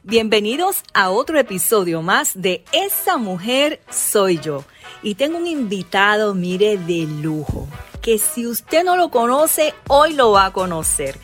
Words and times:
Bienvenidos 0.03 0.83
a 0.92 1.11
otro 1.11 1.39
episodio 1.39 2.03
más 2.03 2.41
de 2.41 2.64
Esa 2.72 3.16
mujer 3.16 3.81
soy 3.91 4.38
yo. 4.38 4.64
Y 5.03 5.16
tengo 5.16 5.38
un 5.38 5.47
invitado, 5.47 6.34
mire, 6.34 6.78
de 6.78 7.06
lujo, 7.20 7.66
que 8.05 8.19
si 8.19 8.47
usted 8.47 8.84
no 8.84 8.97
lo 8.97 9.08
conoce, 9.08 9.72
hoy 9.88 10.12
lo 10.12 10.30
va 10.30 10.44
a 10.44 10.52
conocer. 10.52 11.19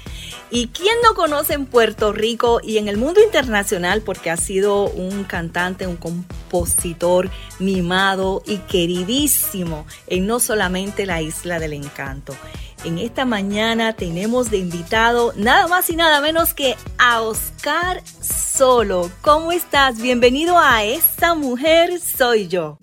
¿Y 0.50 0.68
quién 0.68 0.96
no 1.04 1.14
conoce 1.14 1.52
en 1.52 1.66
Puerto 1.66 2.10
Rico 2.10 2.60
y 2.64 2.78
en 2.78 2.88
el 2.88 2.96
mundo 2.96 3.22
internacional? 3.22 4.00
Porque 4.00 4.30
ha 4.30 4.38
sido 4.38 4.84
un 4.88 5.24
cantante, 5.24 5.86
un 5.86 5.96
compositor 5.96 7.28
mimado 7.58 8.42
y 8.46 8.56
queridísimo 8.56 9.86
en 10.06 10.26
no 10.26 10.40
solamente 10.40 11.04
la 11.04 11.20
isla 11.20 11.58
del 11.58 11.74
encanto. 11.74 12.34
En 12.82 12.98
esta 12.98 13.26
mañana 13.26 13.92
tenemos 13.92 14.50
de 14.50 14.56
invitado 14.56 15.34
nada 15.36 15.68
más 15.68 15.90
y 15.90 15.96
nada 15.96 16.22
menos 16.22 16.54
que 16.54 16.76
a 16.96 17.20
Oscar 17.20 18.02
Solo. 18.22 19.10
¿Cómo 19.20 19.52
estás? 19.52 20.00
Bienvenido 20.00 20.58
a 20.58 20.82
Esta 20.82 21.34
Mujer 21.34 22.00
Soy 22.00 22.48
Yo. 22.48 22.78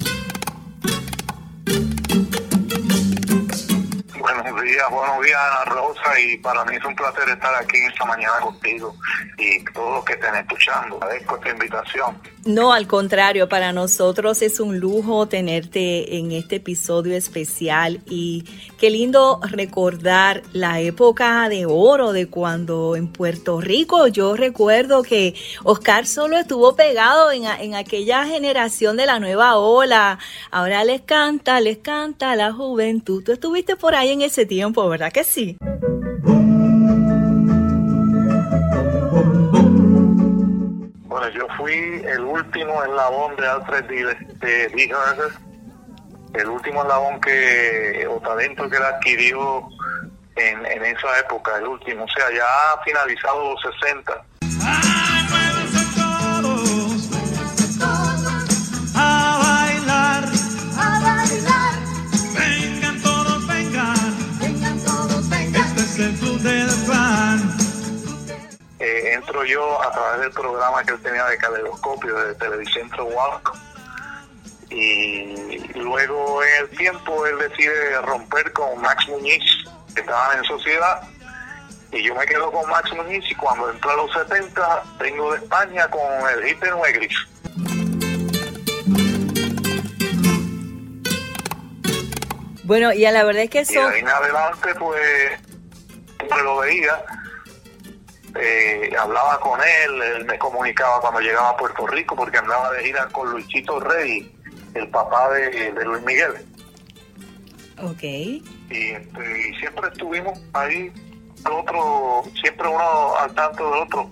Buenos 4.27 4.61
días, 4.61 4.83
buenos 4.91 5.25
días 5.25 5.39
Ana 5.39 5.65
Rosa 5.71 6.19
y 6.19 6.37
para 6.39 6.65
mí 6.65 6.75
es 6.75 6.83
un 6.83 6.93
placer 6.97 7.29
estar 7.29 7.55
aquí 7.55 7.77
esta 7.77 8.03
mañana 8.03 8.41
contigo 8.41 8.93
y 9.37 9.63
todos 9.71 9.95
los 9.95 10.05
que 10.05 10.13
estén 10.13 10.35
escuchando. 10.35 10.97
Agradezco 10.97 11.37
esta 11.37 11.49
invitación. 11.49 12.21
No, 12.45 12.73
al 12.73 12.87
contrario, 12.87 13.47
para 13.47 13.71
nosotros 13.71 14.41
es 14.41 14.59
un 14.59 14.79
lujo 14.79 15.27
tenerte 15.27 16.17
en 16.17 16.31
este 16.31 16.57
episodio 16.57 17.15
especial 17.15 18.01
y 18.05 18.43
qué 18.77 18.89
lindo 18.89 19.39
recordar 19.43 20.43
la 20.53 20.79
época 20.79 21.47
de 21.49 21.65
oro 21.65 22.11
de 22.11 22.29
cuando 22.29 22.95
en 22.95 23.11
Puerto 23.11 23.61
Rico 23.61 24.07
yo 24.07 24.35
recuerdo 24.35 25.03
que 25.03 25.35
Oscar 25.63 26.05
solo 26.05 26.37
estuvo 26.37 26.75
pegado 26.75 27.31
en, 27.31 27.45
en 27.45 27.75
aquella 27.75 28.25
generación 28.25 28.97
de 28.97 29.05
la 29.05 29.19
nueva 29.19 29.57
ola. 29.57 30.19
Ahora 30.51 30.83
les 30.83 31.01
canta, 31.01 31.59
les 31.59 31.77
canta 31.77 32.35
la 32.35 32.53
juventud. 32.53 33.23
Tú 33.23 33.33
estuviste 33.33 33.75
por 33.75 33.95
ahí 33.95 34.11
en 34.11 34.16
ese 34.21 34.45
tiempo, 34.45 34.87
¿verdad 34.89 35.11
que 35.11 35.23
sí? 35.23 35.57
Bueno, 41.07 41.29
yo 41.29 41.47
fui 41.57 41.73
el 42.05 42.21
último 42.21 42.83
eslabón 42.83 43.35
de 43.37 43.47
Alfred 43.47 43.85
de 43.85 44.67
el 46.33 46.47
último 46.47 46.81
eslabón 46.83 47.19
que, 47.21 48.07
o 48.09 48.19
talento 48.19 48.69
que 48.69 48.77
él 48.77 48.83
adquirió 48.83 49.67
en, 50.35 50.65
en 50.65 50.85
esa 50.85 51.19
época, 51.19 51.57
el 51.57 51.67
último, 51.67 52.03
o 52.03 52.07
sea, 52.09 52.25
ya 52.31 52.43
ha 52.45 52.83
finalizado 52.83 53.53
los 53.53 53.61
60. 53.79 54.23
Yo 69.45 69.81
a 69.81 69.91
través 69.91 70.21
del 70.21 70.31
programa 70.31 70.83
que 70.83 70.93
él 70.93 71.01
tenía 71.01 71.25
de 71.25 71.37
caleidoscopio 71.37 72.15
de 72.15 72.35
Televicentro 72.35 73.05
Walk. 73.05 73.53
Y 74.69 75.57
luego 75.75 76.43
en 76.43 76.63
el 76.63 76.69
tiempo 76.77 77.25
él 77.25 77.37
decide 77.39 78.01
romper 78.01 78.51
con 78.53 78.81
Max 78.81 79.07
Muñiz 79.07 79.43
que 79.93 80.01
estaban 80.01 80.37
en 80.37 80.43
sociedad. 80.43 81.01
Y 81.91 82.03
yo 82.03 82.13
me 82.15 82.25
quedo 82.25 82.51
con 82.51 82.69
Max 82.69 82.91
Muñiz 82.93 83.23
y 83.29 83.35
cuando 83.35 83.71
entro 83.71 83.91
a 83.91 83.95
los 83.95 84.11
70 84.13 84.83
vengo 84.99 85.31
de 85.31 85.37
España 85.37 85.87
con 85.89 86.29
el 86.33 86.43
hit 86.43 86.59
de 86.59 86.71
Nuegris. 86.71 87.17
Bueno, 92.63 92.91
y 92.91 93.05
a 93.05 93.11
la 93.11 93.23
verdad 93.23 93.43
es 93.43 93.49
que 93.49 93.59
y 93.59 93.61
eso... 93.61 93.79
de 93.87 93.95
ahí 93.95 93.99
en 94.01 94.09
adelante 94.09 94.75
pues 94.75 95.39
siempre 96.17 96.43
lo 96.43 96.57
veía 96.57 97.05
eh, 98.39 98.95
hablaba 98.97 99.39
con 99.39 99.59
él, 99.59 100.01
él 100.01 100.25
me 100.25 100.37
comunicaba 100.37 101.01
cuando 101.01 101.19
llegaba 101.19 101.49
a 101.49 101.57
Puerto 101.57 101.87
Rico 101.87 102.15
porque 102.15 102.37
andaba 102.37 102.71
de 102.73 102.83
gira 102.83 103.07
con 103.09 103.29
Luisito 103.31 103.79
Rey, 103.79 104.31
el 104.73 104.87
papá 104.89 105.31
de, 105.31 105.71
de 105.71 105.85
Luis 105.85 106.03
Miguel. 106.03 106.33
Ok. 107.83 108.03
Y, 108.03 108.41
este, 108.69 109.49
y 109.49 109.59
siempre 109.59 109.89
estuvimos 109.89 110.39
ahí, 110.53 110.91
otro, 111.45 112.23
siempre 112.41 112.67
uno 112.67 113.15
al 113.17 113.33
tanto 113.33 113.71
del 113.71 113.83
otro. 113.83 114.09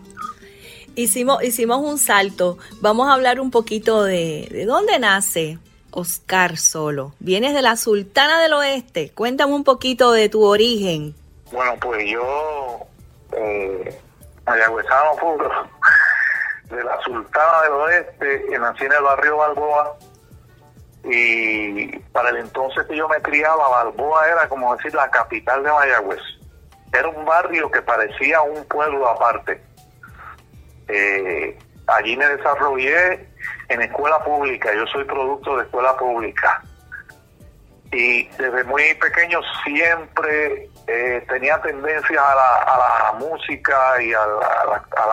Hicimos, 0.95 1.43
hicimos 1.43 1.81
un 1.81 1.97
salto. 1.97 2.57
Vamos 2.79 3.09
a 3.09 3.13
hablar 3.13 3.39
un 3.39 3.51
poquito 3.51 4.03
de, 4.03 4.47
de 4.49 4.65
dónde 4.65 4.97
nace 4.99 5.57
Oscar 5.91 6.57
Solo. 6.57 7.13
Vienes 7.19 7.53
de 7.53 7.61
la 7.61 7.75
Sultana 7.75 8.39
del 8.39 8.53
Oeste. 8.53 9.11
Cuéntame 9.13 9.53
un 9.53 9.63
poquito 9.63 10.11
de 10.11 10.29
tu 10.29 10.43
origen. 10.43 11.15
Bueno, 11.51 11.73
pues 11.81 12.09
yo, 12.09 12.79
eh, 13.37 13.99
mayagüezano 14.45 15.15
puro, 15.15 15.49
de 16.69 16.83
la 16.83 16.99
Sultana 17.01 17.61
del 17.63 17.71
Oeste, 17.73 18.45
nací 18.59 18.85
en 18.85 18.93
el 18.93 19.03
barrio 19.03 19.37
Balboa, 19.37 19.97
y 21.03 21.99
para 22.11 22.29
el 22.29 22.37
entonces 22.37 22.85
que 22.87 22.97
yo 22.97 23.07
me 23.07 23.21
criaba, 23.21 23.69
Balboa 23.69 24.27
era 24.27 24.49
como 24.49 24.75
decir 24.75 24.93
la 24.95 25.09
capital 25.09 25.63
de 25.63 25.71
Mayagüez. 25.71 26.21
Era 26.91 27.07
un 27.09 27.25
barrio 27.25 27.69
que 27.69 27.81
parecía 27.81 28.41
un 28.41 28.65
pueblo 28.65 29.07
aparte. 29.07 29.61
Eh, 30.87 31.57
allí 31.87 32.17
me 32.17 32.27
desarrollé 32.27 33.27
en 33.69 33.81
escuela 33.81 34.23
pública, 34.23 34.73
yo 34.73 34.85
soy 34.87 35.03
producto 35.03 35.57
de 35.57 35.63
escuela 35.63 35.95
pública. 35.97 36.63
y 37.91 38.27
desde 38.29 38.63
muy 38.65 38.93
pequeño 38.95 39.39
siempre 39.63 40.69
eh, 40.87 41.25
tenía 41.27 41.59
tendencia 41.61 42.31
a 42.31 42.35
la, 42.35 42.55
a 42.57 42.77
la 42.77 43.19
música 43.19 44.01
y 44.01 44.13
al, 44.13 44.29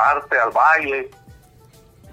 arte, 0.04 0.38
al 0.38 0.50
baile. 0.50 1.10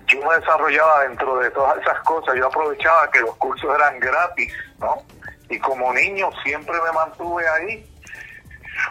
Yo 0.08 0.26
me 0.26 0.36
desarrollaba 0.36 1.04
dentro 1.04 1.38
de 1.38 1.52
todas 1.52 1.78
esas 1.80 2.00
cosas, 2.04 2.36
yo 2.36 2.48
aprovechaba 2.48 3.12
que 3.12 3.20
los 3.20 3.36
cursos 3.36 3.76
eran 3.76 4.00
gratis, 4.00 4.54
¿no? 4.80 5.04
Y 5.50 5.60
como 5.60 5.94
niño 5.94 6.30
siempre 6.44 6.76
me 6.82 6.92
mantuve 6.92 7.48
ahí, 7.48 7.86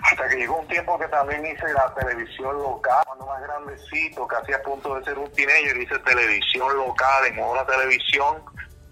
hasta 0.02 0.28
que 0.28 0.36
llegó 0.36 0.58
un 0.58 0.68
tiempo 0.68 0.98
que 0.98 1.08
también 1.08 1.44
hice 1.46 1.72
la 1.72 1.92
televisión 1.94 2.56
local, 2.58 3.02
cuando 3.06 3.26
más 3.26 3.42
grandecito, 3.42 4.28
casi 4.28 4.52
a 4.52 4.62
punto 4.62 4.94
de 4.94 5.04
ser 5.04 5.18
un 5.18 5.32
teenager, 5.32 5.76
hice 5.76 5.98
televisión 6.00 6.76
local 6.76 7.26
en 7.26 7.42
otra 7.42 7.66
televisión 7.66 8.44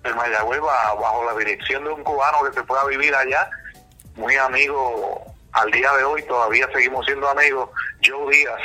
de 0.03 0.15
Mayagüez 0.15 0.61
bajo 0.61 1.25
la 1.25 1.35
dirección 1.39 1.85
de 1.85 1.91
un 1.91 2.03
cubano 2.03 2.39
que 2.45 2.53
se 2.53 2.65
pueda 2.65 2.85
vivir 2.87 3.15
allá, 3.15 3.49
muy 4.17 4.35
amigo 4.37 5.36
al 5.57 5.71
día 5.71 5.91
de 5.93 6.05
hoy, 6.05 6.23
todavía 6.25 6.69
seguimos 6.73 7.05
siendo 7.07 7.29
amigos, 7.29 7.71
Joe 8.05 8.35
Díaz. 8.35 8.61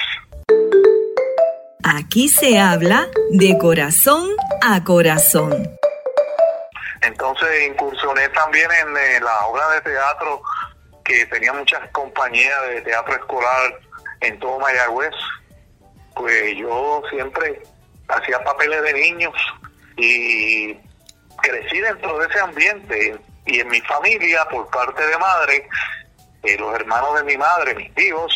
Aquí 1.83 2.27
se 2.27 2.59
habla 2.59 3.07
de 3.31 3.57
corazón 3.57 4.29
a 4.61 4.83
corazón. 4.83 5.77
Entonces 7.01 7.67
incursioné 7.67 8.27
también 8.29 8.69
en 8.71 8.97
eh, 8.97 9.19
la 9.21 9.45
obra 9.45 9.69
de 9.69 9.81
teatro 9.81 10.41
que 11.03 11.25
tenía 11.27 11.53
muchas 11.53 11.89
compañías 11.91 12.61
de 12.69 12.81
teatro 12.81 13.15
escolar 13.15 13.79
en 14.19 14.37
todo 14.39 14.59
Mayagüez. 14.59 15.15
Pues 16.13 16.55
yo 16.57 17.01
siempre 17.09 17.63
hacía 18.09 18.43
papeles 18.43 18.83
de 18.83 18.93
niños 18.93 19.33
y 19.95 20.73
crecí 21.41 21.79
dentro 21.79 22.19
de 22.19 22.27
ese 22.27 22.39
ambiente 22.41 23.17
y 23.45 23.59
en 23.59 23.69
mi 23.69 23.81
familia, 23.81 24.45
por 24.49 24.69
parte 24.69 25.05
de 25.05 25.17
madre, 25.17 25.67
eh, 26.43 26.57
los 26.57 26.73
hermanos 26.73 27.15
de 27.15 27.23
mi 27.23 27.37
madre, 27.37 27.75
mis 27.75 27.93
tíos, 27.93 28.35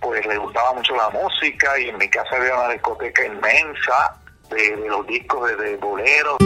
pues 0.00 0.24
les 0.26 0.38
gustaba 0.38 0.74
mucho 0.74 0.94
la 0.94 1.08
música 1.10 1.78
y 1.78 1.88
en 1.88 1.98
mi 1.98 2.08
casa 2.08 2.36
había 2.36 2.54
una 2.54 2.68
discoteca 2.70 3.24
inmensa 3.24 4.20
de, 4.50 4.76
los 4.88 5.06
discos 5.06 5.48
de, 5.48 5.56
de 5.56 5.76
boleros. 5.76 6.38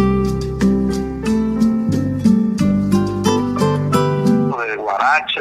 de 4.69 4.76
guaracha, 4.76 5.40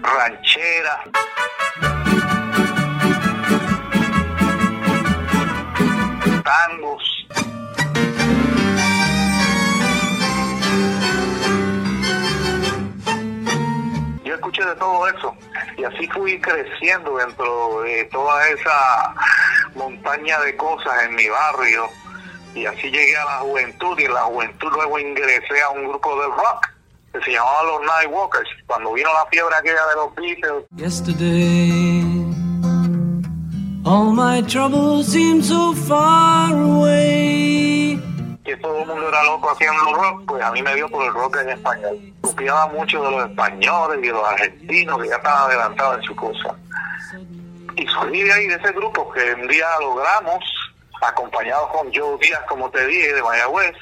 ranchera. 0.00 1.04
tangos. 6.42 6.81
De 14.52 14.74
todo 14.76 15.08
eso. 15.08 15.34
Y 15.78 15.84
así 15.84 16.06
fui 16.08 16.38
creciendo 16.38 17.16
dentro 17.16 17.80
de 17.82 18.04
toda 18.12 18.48
esa 18.50 19.14
montaña 19.74 20.38
de 20.40 20.54
cosas 20.56 21.04
en 21.04 21.14
mi 21.14 21.26
barrio. 21.26 21.88
Y 22.54 22.66
así 22.66 22.90
llegué 22.90 23.16
a 23.16 23.24
la 23.24 23.38
juventud 23.38 23.98
y 23.98 24.04
en 24.04 24.12
la 24.12 24.20
juventud 24.24 24.68
luego 24.74 24.98
ingresé 24.98 25.62
a 25.62 25.70
un 25.70 25.88
grupo 25.88 26.20
de 26.20 26.26
rock 26.26 26.68
que 27.14 27.20
se 27.22 27.32
llamaba 27.32 27.62
los 27.64 27.80
Nightwalkers. 27.86 28.48
Cuando 28.66 28.92
vino 28.92 29.10
la 29.12 29.26
fiebre 29.30 29.54
aquella 29.58 29.86
de 29.86 29.94
los 29.94 30.14
Beatles. 30.14 30.64
Yesterday, 30.76 32.04
all 33.86 34.12
my 34.12 34.42
troubles 34.42 35.08
seem 35.08 35.42
so 35.42 35.72
far 35.72 36.52
away. 36.52 37.98
Que 38.44 38.56
todo 38.56 38.80
el 38.80 38.86
mundo 38.86 39.08
era 39.08 39.22
loco 39.24 39.50
haciendo 39.50 39.94
rock, 39.94 40.24
pues 40.26 40.42
a 40.42 40.50
mí 40.50 40.62
me 40.62 40.74
dio 40.74 40.88
por 40.88 41.04
el 41.04 41.12
rock 41.12 41.36
en 41.38 41.50
español. 41.50 42.12
Copiaba 42.20 42.66
mucho 42.68 43.02
de 43.02 43.10
los 43.10 43.30
españoles 43.30 43.98
y 44.02 44.06
de 44.06 44.12
los 44.12 44.28
argentinos 44.28 45.00
que 45.00 45.08
ya 45.08 45.16
estaban 45.16 45.50
adelantados 45.50 45.98
en 45.98 46.02
su 46.02 46.16
cosa. 46.16 46.56
Y 47.76 47.86
salí 47.86 48.22
de 48.22 48.32
ahí, 48.32 48.46
de 48.48 48.56
ese 48.56 48.72
grupo 48.72 49.10
que 49.12 49.32
un 49.34 49.46
día 49.46 49.66
logramos, 49.80 50.44
acompañados 51.00 51.70
con 51.70 51.92
Joe 51.94 52.18
Díaz, 52.20 52.42
como 52.48 52.70
te 52.70 52.84
dije, 52.86 53.12
de 53.12 53.22
Mayagüez, 53.22 53.76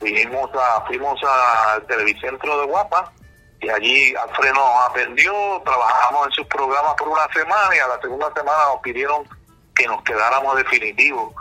vinimos 0.00 0.50
a, 0.54 0.84
fuimos 0.86 1.20
al 1.24 1.86
Televicentro 1.86 2.60
de 2.60 2.66
Guapa, 2.66 3.12
y 3.60 3.70
allí 3.70 4.14
Alfredo 4.14 4.54
nos 4.54 4.90
atendió, 4.90 5.32
trabajamos 5.64 6.26
en 6.26 6.32
sus 6.32 6.46
programas 6.46 6.94
por 6.94 7.08
una 7.08 7.26
semana 7.32 7.74
y 7.74 7.78
a 7.78 7.88
la 7.88 8.00
segunda 8.00 8.32
semana 8.34 8.58
nos 8.72 8.80
pidieron 8.80 9.26
que 9.74 9.86
nos 9.86 10.02
quedáramos 10.02 10.56
definitivos. 10.56 11.34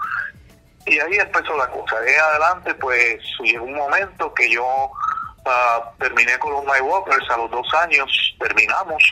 Y 0.85 0.99
ahí 0.99 1.15
empezó 1.17 1.57
la 1.57 1.67
cosa. 1.67 1.99
De 1.99 2.17
adelante, 2.17 2.73
pues 2.75 3.17
llegó 3.41 3.65
un 3.65 3.73
momento 3.73 4.33
que 4.33 4.49
yo 4.49 4.65
ah, 5.45 5.91
terminé 5.99 6.37
con 6.39 6.53
los 6.53 6.65
Nightwalkers 6.65 7.29
a 7.29 7.37
los 7.37 7.51
dos 7.51 7.73
años, 7.73 8.35
terminamos. 8.39 9.03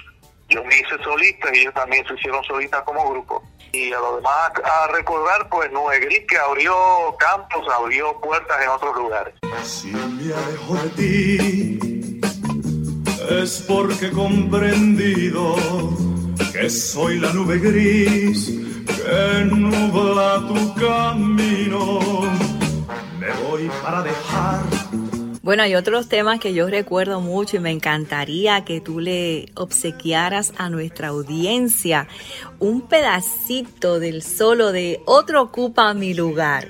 Yo 0.50 0.64
me 0.64 0.76
hice 0.76 1.02
solista 1.04 1.50
y 1.54 1.62
ellos 1.62 1.74
también 1.74 2.06
se 2.08 2.14
hicieron 2.14 2.44
solistas 2.44 2.84
como 2.84 3.10
grupo. 3.10 3.44
Y 3.72 3.92
a 3.92 4.00
lo 4.00 4.18
demás 4.18 4.52
a 4.64 4.88
recordar, 4.88 5.50
pues 5.50 5.72
Noé 5.72 6.00
Gris 6.00 6.26
que 6.28 6.38
abrió 6.38 6.76
campos, 7.18 7.66
abrió 7.74 8.20
puertas 8.22 8.62
en 8.62 8.70
otros 8.70 8.96
lugares. 8.96 9.34
Si 9.64 9.88
me 9.88 10.32
alejo 10.32 10.76
de 10.76 10.90
ti, 10.90 12.20
es 13.42 13.66
porque 13.68 14.08
he 14.08 14.12
comprendido 14.12 15.56
que 16.52 16.70
soy 16.70 17.20
la 17.20 17.34
nube 17.34 17.58
gris 17.58 18.63
que 18.86 19.46
nubla 19.46 20.42
tu 20.48 20.74
camino. 20.76 22.00
Me 23.20 23.32
voy 23.48 23.70
para 23.82 24.02
dejar 24.02 24.62
Bueno, 25.42 25.64
hay 25.64 25.76
otros 25.76 26.10
temas 26.10 26.40
que 26.40 26.54
yo 26.54 26.68
recuerdo 26.68 27.22
mucho 27.22 27.58
y 27.58 27.60
me 27.60 27.72
encantaría 27.72 28.66
que 28.66 28.82
tú 28.82 29.00
le 29.00 29.46
obsequiaras 29.56 30.54
a 30.58 30.70
nuestra 30.70 31.10
audiencia 31.10 32.08
un 32.60 32.82
pedacito 32.88 34.00
del 34.00 34.24
solo 34.24 34.72
de 34.72 35.02
Otro 35.06 35.42
ocupa 35.42 35.94
mi 35.94 36.14
lugar. 36.14 36.68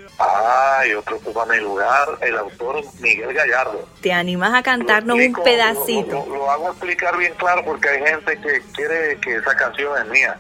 Ay, 0.80 0.94
otro 0.94 1.18
ocupa 1.18 1.46
mi 1.46 1.58
lugar, 1.58 2.08
el 2.22 2.38
autor 2.38 2.84
Miguel 3.00 3.34
Gallardo. 3.34 3.88
¿Te 4.02 4.12
animas 4.14 4.54
a 4.54 4.62
cantarnos 4.64 5.18
un 5.18 5.34
pedacito? 5.44 6.12
Lo, 6.12 6.26
lo- 6.28 6.36
lo 6.38 6.52
hago 6.52 6.70
explicar 6.70 7.18
bien 7.18 7.34
claro 7.38 7.64
porque 7.66 7.90
hay 7.90 8.04
gente 8.04 8.40
que 8.40 8.62
quiere 8.74 9.18
que 9.22 9.36
esa 9.38 9.56
canción 9.56 9.92
es 10.02 10.08
mía. 10.10 10.38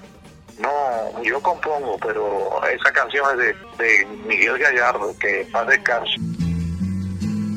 No, 0.59 1.23
yo 1.23 1.41
compongo, 1.41 1.97
pero 2.01 2.61
esa 2.67 2.91
canción 2.93 3.25
es 3.31 3.37
de, 3.77 3.83
de 3.83 4.05
Miguel 4.27 4.57
Gallardo, 4.59 5.15
que 5.19 5.47
paz 5.51 5.67
descanse. 5.67 6.15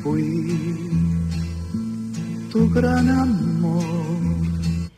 Fui 0.02 0.46
tu 2.50 2.70
gran 2.72 3.08
amor. 3.08 3.82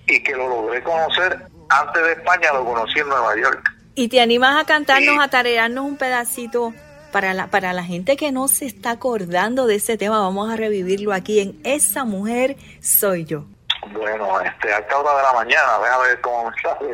Y 0.07 0.23
que 0.23 0.33
lo 0.33 0.49
logré 0.49 0.83
conocer 0.83 1.39
antes 1.69 2.03
de 2.03 2.13
España, 2.13 2.53
lo 2.55 2.65
conocí 2.65 2.99
en 2.99 3.09
Nueva 3.09 3.37
York. 3.37 3.63
¿Y 3.95 4.09
te 4.09 4.21
animas 4.21 4.61
a 4.61 4.65
cantarnos, 4.65 5.15
Sí. 5.17 5.21
a 5.21 5.29
tarearnos 5.29 5.85
un 5.85 5.97
pedacito? 5.97 6.73
Para 7.13 7.33
la, 7.33 7.47
para 7.47 7.73
la 7.73 7.85
gente 7.85 8.19
que 8.19 8.33
no 8.33 8.49
se 8.49 8.67
está 8.67 8.91
acordando 8.91 9.67
de 9.67 9.77
ese 9.77 9.97
tema, 9.97 10.21
vamos 10.21 10.51
a 10.51 10.57
revivirlo 10.57 11.15
aquí 11.15 11.41
en 11.41 11.59
Esa 11.65 12.05
Mujer 12.05 12.57
Soy 12.83 13.25
Yo. 13.25 13.47
Bueno, 13.93 14.41
este, 14.41 14.73
a 14.73 14.79
esta 14.79 14.99
hora 14.99 15.17
de 15.17 15.23
la 15.23 15.33
mañana, 15.33 15.79
déjame 15.83 16.09
ver 16.09 16.21
cómo 16.21 16.51
me 16.51 16.63
sale. 16.63 16.93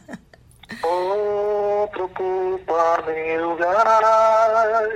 Otro 0.82 2.04
ocupa 2.04 3.02
mi 3.06 3.36
lugar, 3.36 4.88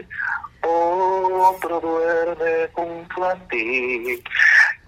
otro 0.63 1.81
duerme 1.81 2.69
junto 2.73 3.25
a 3.25 3.35
ti. 3.49 4.23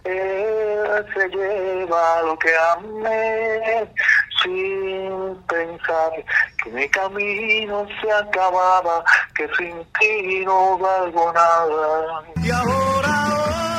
Él 0.05 1.07
se 1.13 1.29
lleva 1.29 2.23
lo 2.23 2.39
que 2.39 2.53
amé 2.57 3.93
sin 4.43 5.37
pensar 5.49 6.13
que 6.63 6.71
mi 6.71 6.89
camino 6.89 7.87
se 8.01 8.13
acababa, 8.13 9.05
que 9.35 9.49
sin 9.59 9.85
ti 9.99 10.45
no 10.45 10.79
valgo 10.79 11.33
nada. 11.33 12.23
Y 12.37 12.51
ahora 12.51 13.76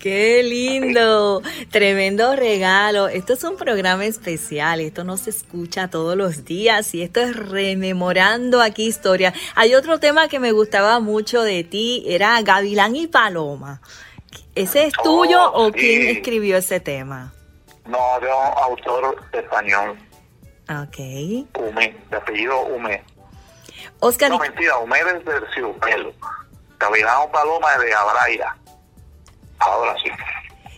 ¡Qué 0.00 0.42
lindo! 0.42 1.42
Tremendo 1.70 2.34
regalo. 2.34 3.08
Esto 3.08 3.34
es 3.34 3.44
un 3.44 3.58
programa 3.58 4.06
especial. 4.06 4.80
Esto 4.80 5.04
no 5.04 5.18
se 5.18 5.28
escucha 5.28 5.88
todos 5.90 6.16
los 6.16 6.46
días 6.46 6.94
y 6.94 7.02
esto 7.02 7.20
es 7.20 7.36
rememorando 7.36 8.62
aquí 8.62 8.86
historia. 8.86 9.34
Hay 9.54 9.74
otro 9.74 10.00
tema 10.00 10.28
que 10.28 10.40
me 10.40 10.52
gustaba 10.52 11.00
mucho 11.00 11.42
de 11.42 11.64
ti, 11.64 12.02
era 12.06 12.40
Gavilán 12.40 12.96
y 12.96 13.08
Paloma. 13.08 13.82
¿Ese 14.54 14.86
es 14.86 14.94
tuyo 14.94 15.38
Oh, 15.52 15.66
o 15.66 15.72
quién 15.72 16.08
escribió 16.16 16.56
ese 16.56 16.80
tema? 16.80 17.34
No, 17.84 17.98
de 18.20 18.26
un 18.26 18.58
autor 18.64 19.16
español, 19.32 19.98
Ok. 20.68 20.96
Hume, 21.58 21.94
de 22.10 22.16
apellido 22.16 22.58
Hume. 22.62 23.02
Oscar, 23.98 24.30
No, 24.30 24.38
mentira, 24.38 24.78
Hume 24.78 24.98
es 24.98 25.24
de 25.26 25.32
Ciudadelo. 25.52 26.14
Gavilán 26.78 27.30
Paloma 27.30 27.74
es 27.74 27.82
de 27.82 27.92
Abraira. 27.92 28.56
Ahora 29.72 29.94
sí. 30.02 30.10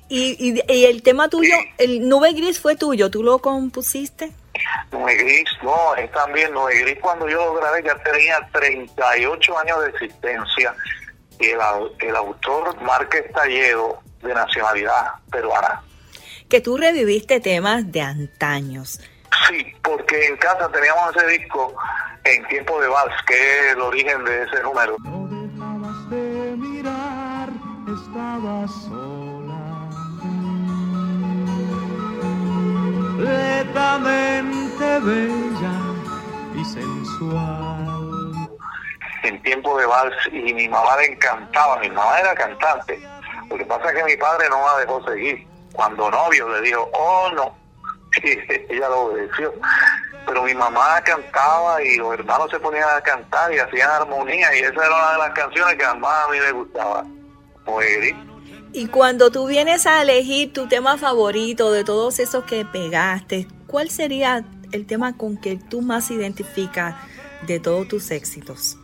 y, 0.08 0.36
y, 0.50 0.62
y 0.72 0.84
el 0.84 1.02
tema 1.02 1.28
tuyo, 1.28 1.54
Sí. 1.60 1.68
el 1.78 2.08
Nube 2.08 2.32
Gris 2.32 2.60
fue 2.60 2.76
tuyo, 2.76 3.10
¿tú 3.10 3.22
lo 3.22 3.38
compusiste? 3.38 4.32
Nube 4.90 5.14
Gris, 5.16 5.44
no, 5.62 5.94
es 5.96 6.10
también 6.12 6.52
Nube 6.52 6.78
Gris 6.80 6.98
cuando 7.00 7.28
yo 7.28 7.36
lo 7.46 7.54
grabé 7.54 7.82
ya 7.82 7.94
tenía 8.02 8.38
38 8.52 9.58
años 9.58 9.80
de 9.82 9.88
existencia 9.90 10.74
y 11.40 11.46
el 12.06 12.16
autor 12.16 12.80
Márquez 12.82 13.32
Talledo 13.32 14.00
de 14.22 14.34
nacionalidad 14.34 15.12
peruana. 15.30 15.82
Que 16.48 16.60
tú 16.60 16.76
reviviste 16.76 17.40
temas 17.40 17.90
de 17.90 18.02
antaños. 18.02 19.00
Sí, 19.48 19.66
porque 19.82 20.26
en 20.26 20.36
casa 20.36 20.70
teníamos 20.70 21.16
ese 21.16 21.26
disco 21.38 21.74
en 22.24 22.46
tiempo 22.48 22.80
de 22.80 22.86
vals, 22.88 23.14
que 23.26 23.34
es 23.34 23.72
el 23.72 23.80
origen 23.80 24.22
de 24.24 24.44
ese 24.44 24.62
número. 24.62 24.96
Estaba 28.12 28.68
sola. 28.68 29.88
Bella 35.04 35.80
y 36.54 36.64
sensual. 36.64 38.48
en 39.24 39.42
tiempo 39.42 39.78
de 39.78 39.86
vals 39.86 40.14
y 40.30 40.52
mi 40.52 40.68
mamá 40.68 40.96
le 40.98 41.12
encantaba, 41.12 41.78
mi 41.78 41.90
mamá 41.90 42.20
era 42.20 42.34
cantante. 42.34 43.00
Lo 43.48 43.56
que 43.56 43.64
pasa 43.64 43.90
es 43.90 43.96
que 43.96 44.04
mi 44.04 44.16
padre 44.16 44.48
no 44.50 44.58
la 44.64 44.78
dejó 44.80 45.02
seguir. 45.08 45.46
Cuando 45.72 46.10
novio 46.10 46.48
le 46.50 46.60
dijo, 46.60 46.88
oh 46.92 47.30
no, 47.34 47.56
ella 48.22 48.88
lo 48.88 49.00
obedeció. 49.00 49.54
Pero 50.26 50.42
mi 50.42 50.54
mamá 50.54 51.00
cantaba 51.02 51.82
y 51.82 51.96
los 51.96 52.14
hermanos 52.14 52.50
se 52.50 52.60
ponían 52.60 52.88
a 52.88 53.00
cantar 53.00 53.52
y 53.52 53.58
hacían 53.58 53.90
armonía 53.90 54.54
y 54.54 54.60
esa 54.60 54.86
era 54.86 54.94
una 54.94 55.12
de 55.12 55.18
las 55.18 55.30
canciones 55.30 55.74
que 55.76 55.98
más 55.98 56.26
a 56.26 56.30
mí 56.30 56.38
me 56.38 56.52
gustaba. 56.52 57.04
Y 58.72 58.86
cuando 58.86 59.30
tú 59.30 59.46
vienes 59.46 59.86
a 59.86 60.02
elegir 60.02 60.52
tu 60.52 60.66
tema 60.66 60.96
favorito 60.96 61.70
de 61.72 61.84
todos 61.84 62.18
esos 62.18 62.44
que 62.44 62.64
pegaste, 62.64 63.46
¿cuál 63.66 63.90
sería 63.90 64.44
el 64.72 64.86
tema 64.86 65.16
con 65.16 65.36
que 65.36 65.56
tú 65.56 65.82
más 65.82 66.10
identificas 66.10 66.94
de 67.46 67.60
todos 67.60 67.88
tus 67.88 68.10
éxitos? 68.10 68.78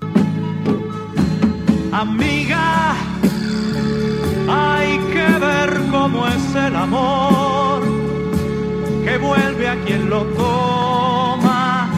Amiga, 1.90 2.94
hay 4.46 4.98
que 5.10 5.38
ver 5.38 5.80
cómo 5.90 6.28
es 6.28 6.54
el 6.54 6.76
amor 6.76 7.82
que 9.04 9.16
vuelve 9.16 9.68
a 9.68 9.84
quien 9.84 10.10
lo 10.10 10.24
toma. 10.34 11.90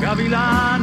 Gavilano 0.00 0.73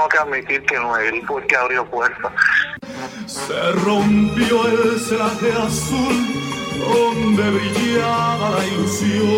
tengo 0.00 0.08
que 0.08 0.18
admitir 0.18 0.62
que 0.62 0.78
Nuegri 0.78 1.20
fue 1.22 1.42
el 1.42 1.46
que 1.46 1.56
abrió 1.56 1.84
puertas. 1.90 2.32
Se 3.26 3.72
rompió 3.84 4.66
el 4.66 4.98
celaje 4.98 5.52
azul 5.52 6.26
donde 6.78 7.50
brillaba 7.50 8.50
la 8.50 8.66
ilusión. 8.66 9.28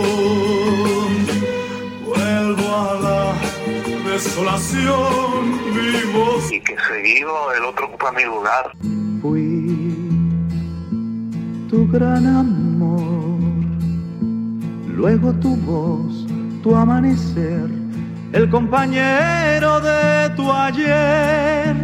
Vuelvo 2.04 2.76
a 2.76 2.94
la 3.00 3.34
desolación, 4.10 5.58
vivo. 5.74 6.40
Y 6.50 6.60
que 6.60 6.76
seguido 6.78 7.52
el 7.54 7.64
otro 7.64 7.86
ocupa 7.86 8.12
mi 8.12 8.24
lugar. 8.24 8.72
Fui 9.20 9.96
tu 11.68 11.88
gran 11.90 12.26
amor, 12.26 13.40
luego 14.86 15.32
tu 15.34 15.56
voz, 15.56 16.26
tu 16.62 16.76
amanecer, 16.76 17.81
el 18.32 18.48
compañero 18.48 19.80
de 19.80 20.30
tu 20.30 20.50
ayer. 20.50 21.76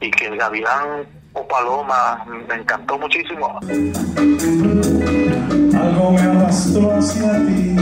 y 0.00 0.10
que 0.10 0.26
el 0.26 0.36
gavilán 0.36 1.06
o 1.32 1.46
paloma 1.46 2.24
me 2.48 2.54
encantó 2.56 2.98
muchísimo. 2.98 3.58
Algo 5.74 6.12
me 6.12 6.20
arrastró 6.20 6.90
hacia 6.92 7.32
ti 7.46 7.76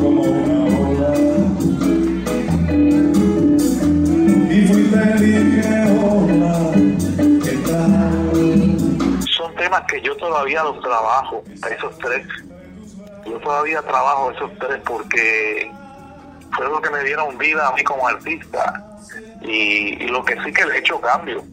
como 0.00 0.22
una 0.22 0.58
ola. 0.88 1.14
Y 4.50 4.66
fui 4.66 4.82
dije, 4.82 5.70
hola, 6.02 6.54
¿qué 7.44 7.56
tal? 7.66 9.22
Son 9.28 9.54
temas 9.54 9.82
que 9.88 10.00
yo 10.02 10.16
todavía 10.16 10.64
los 10.64 10.80
trabajo, 10.80 11.42
esos 11.70 11.96
tres. 11.98 12.26
Yo 13.24 13.38
todavía 13.38 13.80
trabajo 13.82 14.32
esos 14.32 14.50
tres 14.58 14.80
porque 14.84 15.70
fue 16.56 16.68
lo 16.68 16.80
que 16.80 16.90
me 16.90 17.02
dieron 17.04 17.36
vida 17.38 17.68
a 17.68 17.72
mí 17.72 17.82
como 17.84 18.06
artista. 18.08 18.82
Y, 19.40 20.02
y 20.04 20.08
lo 20.08 20.24
que 20.24 20.34
sí 20.44 20.52
que 20.52 20.64
le 20.66 20.76
he 20.76 20.78
hecho 20.78 21.00
cambio. 21.00 21.44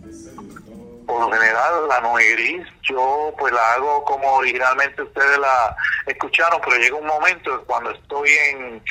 Por 1.08 1.22
lo 1.22 1.32
general, 1.32 1.88
la 1.88 2.00
Noe 2.01 2.24
Gris, 2.34 2.68
yo 2.84 3.34
pues 3.39 3.51
la 3.51 3.74
hago 3.74 4.03
como 4.06 4.32
originalmente 4.34 5.01
ustedes 5.01 5.39
la 5.39 5.75
escucharon, 6.06 6.62
pero 6.63 6.77
llega 6.77 6.96
un 6.98 7.08
momento 7.08 7.63
cuando 7.65 7.89
estoy 7.91 8.29
en, 8.51 8.84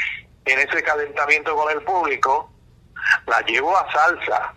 en 0.46 0.58
ese 0.58 0.82
calentamiento 0.82 1.54
con 1.54 1.70
el 1.70 1.80
público, 1.84 2.50
la 3.26 3.40
llevo 3.42 3.76
a 3.76 3.86
salsa. 3.92 4.52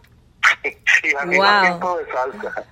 y 1.04 1.12
la 1.12 1.26
llevo 1.26 1.44
a 1.44 1.52
Wow. 1.52 1.62
tiempo 1.62 1.98
de 2.00 2.12
salsa. 2.12 2.64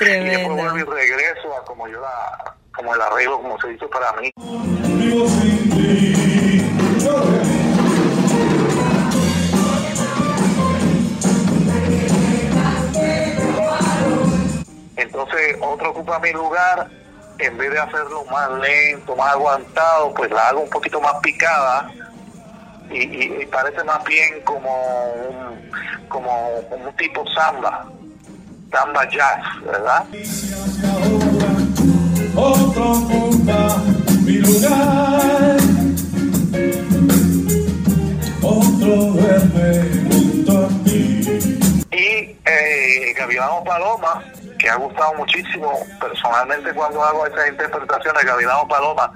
Y 0.00 0.04
después 0.30 0.56
vuelvo 0.56 0.78
y 0.78 0.82
regreso 0.84 1.56
a 1.56 1.64
como 1.66 1.86
yo 1.88 2.00
la, 2.00 2.54
como 2.74 2.94
el 2.94 3.00
arreglo, 3.02 3.42
como 3.42 3.60
se 3.60 3.72
hizo 3.72 3.90
para 3.90 4.12
mí. 4.14 4.30
Entonces 15.18 15.56
otro 15.60 15.90
ocupa 15.90 16.20
mi 16.20 16.30
lugar, 16.30 16.88
en 17.40 17.58
vez 17.58 17.72
de 17.72 17.80
hacerlo 17.80 18.24
más 18.30 18.50
lento, 18.60 19.16
más 19.16 19.32
aguantado, 19.32 20.14
pues 20.14 20.30
la 20.30 20.50
hago 20.50 20.60
un 20.60 20.70
poquito 20.70 21.00
más 21.00 21.14
picada 21.20 21.90
y, 22.88 23.44
parece 23.46 23.82
más 23.82 24.04
bien 24.04 24.40
como 24.44 24.70
un, 25.28 25.70
como 26.08 26.58
un 26.70 26.96
tipo 26.96 27.24
samba, 27.30 27.84
samba 28.70 29.10
jazz, 29.10 29.40
¿verdad? 29.64 30.04
Otro 32.36 32.92
ocupa 32.92 33.76
mi 34.22 34.34
lugar. 34.34 35.56
Otro 38.40 38.96
duerme 39.14 40.12
junto 40.12 40.64
a 40.64 40.68
ti. 40.84 41.58
Y 41.90 42.36
eh, 42.46 43.14
Gavilano 43.16 43.64
Paloma, 43.64 44.22
ha 44.68 44.76
gustado 44.76 45.14
muchísimo, 45.14 45.72
personalmente 46.00 46.72
cuando 46.72 47.02
hago 47.02 47.26
esas 47.26 47.48
interpretaciones, 47.48 48.24
Gavilano 48.24 48.66
Paloma, 48.68 49.12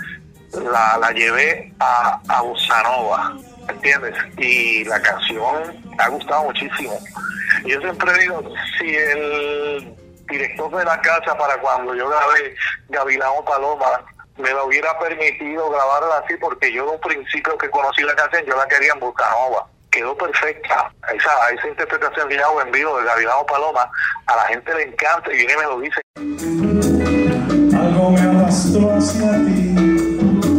la, 0.53 0.99
la 0.99 1.11
llevé 1.13 1.73
a, 1.81 2.21
a 2.29 2.43
Bossa 2.43 2.83
Nova, 2.83 3.37
¿entiendes? 3.69 4.15
Y 4.39 4.85
la 4.85 5.01
canción 5.01 5.63
ha 5.99 6.09
gustado 6.09 6.45
muchísimo. 6.45 6.99
Yo 7.65 7.81
siempre 7.81 8.13
digo, 8.19 8.43
si 8.79 8.95
el 8.95 9.95
director 10.29 10.77
de 10.77 10.85
la 10.85 11.01
casa 11.01 11.37
para 11.37 11.59
cuando 11.59 11.95
yo 11.95 12.09
grabé 12.09 12.55
Gavilano 12.89 13.45
Paloma 13.45 14.05
me 14.39 14.51
lo 14.51 14.67
hubiera 14.67 14.99
permitido 14.99 15.71
grabarla 15.71 16.19
así, 16.25 16.35
porque 16.39 16.73
yo 16.73 16.87
de 16.87 16.93
un 16.93 17.01
principio 17.01 17.57
que 17.59 17.69
conocí 17.71 18.03
la 18.03 18.15
canción, 18.15 18.45
yo 18.47 18.57
la 18.57 18.67
quería 18.67 18.93
en 18.95 19.01
Bossa 19.01 19.29
Nova 19.31 19.67
quedó 19.93 20.17
perfecta. 20.17 20.91
Esa, 21.15 21.51
esa 21.55 21.69
interpretación 21.69 22.29
que 22.29 22.37
yo 22.37 22.45
hago 22.47 22.63
en 22.63 22.73
vivo 22.73 22.99
de 22.99 23.05
Gavilano 23.05 23.47
Paloma, 23.47 23.89
a 24.27 24.37
la 24.37 24.43
gente 24.47 24.75
le 24.75 24.83
encanta 24.85 25.33
y 25.33 25.37
viene 25.37 25.53
y 25.53 25.57
me 25.57 25.63
lo 25.63 25.81
dice. 25.81 26.01
Algo 27.77 28.11
me 28.11 28.21
arrastró 28.21 28.93
hacia 28.95 29.31
ti 29.45 29.75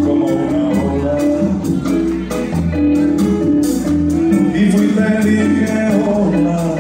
como 0.06 0.26
una 0.28 0.64
ola. 0.94 1.16
Y 4.56 4.72
fui 4.72 4.88
te 4.96 5.28
dije, 5.28 5.74
hola, 6.08 6.76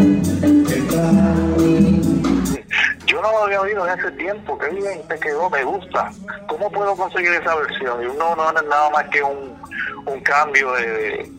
¿qué 0.67 0.81
tal? 0.91 1.45
Yo 3.07 3.21
no 3.21 3.31
lo 3.31 3.43
había 3.45 3.61
oído 3.61 3.87
en 3.87 3.99
ese 3.99 4.11
tiempo, 4.11 4.57
qué 4.59 4.69
bien 4.69 5.01
te 5.07 5.19
quedó, 5.19 5.49
me 5.49 5.63
gusta. 5.63 6.11
¿Cómo 6.47 6.71
puedo 6.71 6.95
conseguir 6.95 7.31
esa 7.33 7.55
versión? 7.55 8.03
Y 8.03 8.05
uno 8.05 8.35
no 8.35 8.49
es 8.49 8.63
nada 8.67 8.89
más 8.91 9.05
que 9.09 9.23
un, 9.23 9.55
un 10.05 10.19
cambio 10.21 10.71
de, 10.73 10.87
de- 10.87 11.31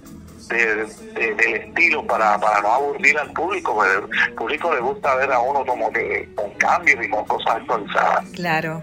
de- 0.49 0.87
del 1.15 1.55
estilo 1.55 2.07
para, 2.07 2.39
para 2.39 2.61
no 2.61 2.73
aburrir 2.75 3.19
al 3.19 3.33
público, 3.33 3.79
pero 3.81 4.09
el 4.27 4.35
público 4.35 4.73
le 4.75 4.81
gusta 4.81 5.15
ver 5.17 5.33
a 5.33 5.39
uno 5.41 5.65
como 5.65 5.93
que 5.93 6.29
con 6.35 6.51
cambios 6.55 7.05
y 7.05 7.11
con 7.11 7.25
cosas 7.27 7.57
actualizadas. 7.57 8.25
Claro. 8.35 8.83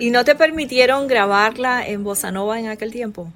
¿Y 0.00 0.10
no 0.10 0.24
te 0.24 0.34
permitieron 0.34 1.06
grabarla 1.06 1.86
en 1.86 2.02
Bossa 2.02 2.30
Nova 2.32 2.58
en 2.58 2.68
aquel 2.68 2.90
tiempo? 2.92 3.28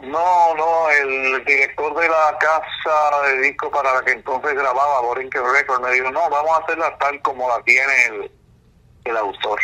No, 0.00 0.54
no, 0.56 0.90
el 0.90 1.44
director 1.44 1.94
de 2.00 2.08
la 2.08 2.36
casa 2.38 3.22
de 3.26 3.40
disco 3.42 3.70
para 3.70 3.94
la 3.94 4.02
que 4.04 4.12
entonces 4.12 4.54
grababa, 4.54 5.00
Borinquen 5.00 5.42
Records, 5.52 5.80
me 5.80 5.92
dijo, 5.92 6.10
no, 6.10 6.28
vamos 6.28 6.50
a 6.58 6.62
hacerla 6.64 6.96
tal 6.98 7.20
como 7.22 7.48
la 7.48 7.62
tiene 7.62 7.92
el, 8.08 8.30
el 9.04 9.16
autor. 9.16 9.60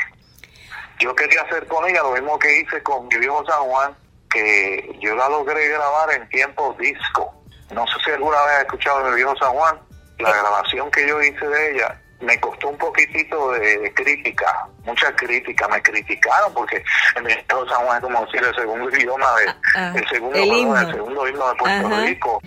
Yo 1.01 1.15
quería 1.15 1.43
hacer 1.43 1.67
con 1.67 1.89
ella 1.89 2.03
lo 2.03 2.13
mismo 2.13 2.39
que 2.39 2.61
hice 2.61 2.83
con 2.83 3.09
mi 3.09 3.17
viejo 3.17 3.45
San 3.47 3.63
Juan, 3.65 3.95
que 4.31 4.99
yo 5.01 5.15
la 5.17 5.29
logré 5.29 5.69
grabar 5.69 6.11
en 6.13 6.29
tiempo 6.29 6.77
disco. 6.79 7.35
No 7.75 7.87
sé 7.87 7.93
si 8.05 8.11
alguna 8.13 8.37
vez 8.45 8.55
has 8.57 8.61
escuchado 8.63 9.05
de 9.05 9.11
mi 9.11 9.17
viejo 9.17 9.35
San 9.39 9.53
Juan, 9.53 9.79
la 10.19 10.33
grabación 10.33 10.91
que 10.91 11.07
yo 11.07 11.21
hice 11.23 11.47
de 11.47 11.73
ella 11.75 12.01
me 12.21 12.39
costó 12.41 12.69
un 12.71 12.79
poquitito 12.79 13.53
de 13.53 13.93
crítica, 13.95 14.67
mucha 14.85 15.15
crítica, 15.15 15.69
me 15.69 15.81
criticaron 15.81 16.53
porque 16.53 16.83
en 17.15 17.25
mi 17.25 17.33
estado 17.33 17.69
San 17.69 17.85
Juan 17.85 17.99
es 17.99 18.03
como 18.03 18.25
decir 18.25 18.43
el 18.43 18.55
segundo 18.57 18.91
idioma 18.97 19.27
de, 19.37 19.55
Ah, 19.77 19.93
el 19.95 20.09
segundo, 20.09 20.37
el 20.37 20.49
perdón, 20.49 20.59
himno. 20.59 20.81
el 20.81 20.93
segundo 20.95 21.29
himno 21.29 21.49
de 21.51 21.55
Puerto 21.57 21.87
Ajá. 21.87 22.01
Rico. 22.07 22.41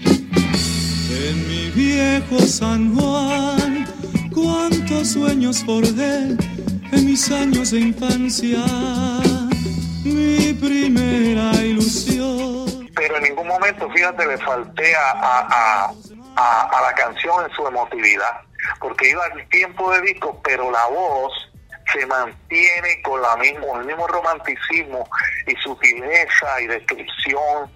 En 1.14 1.48
mi 1.48 1.70
viejo 1.72 2.40
San 2.40 2.96
Juan, 2.96 3.86
cuántos 4.34 5.08
sueños 5.12 5.64
forjé 5.66 6.36
en 6.92 7.06
mis 7.06 7.32
años 7.32 7.72
de 7.72 7.80
infancia, 7.80 8.58
mi 10.22 10.54
primera 10.54 11.54
ilusión. 11.56 12.90
pero 12.96 13.18
en 13.18 13.24
ningún 13.24 13.48
momento, 13.48 13.90
fíjate, 13.90 14.26
le 14.26 14.38
falté 14.38 14.96
a, 14.96 15.12
a, 15.12 15.94
a, 16.36 16.82
la 16.82 16.94
canción 16.94 17.46
en 17.46 17.56
su 17.56 17.66
emotividad, 17.68 18.42
porque 18.80 19.10
iba 19.10 19.26
el 19.28 19.50
tiempo 19.50 19.92
de 19.92 20.02
disco, 20.02 20.40
pero 20.44 20.70
la 20.72 20.86
voz 20.88 21.34
se 21.92 22.06
mantiene 22.06 23.02
con 23.04 23.22
la 23.22 23.36
mismo, 23.38 23.80
el 23.80 23.86
mismo 23.86 24.08
romanticismo 24.08 25.10
y 25.48 25.56
sutileza 25.58 26.62
y 26.62 26.68
descripción 26.68 27.72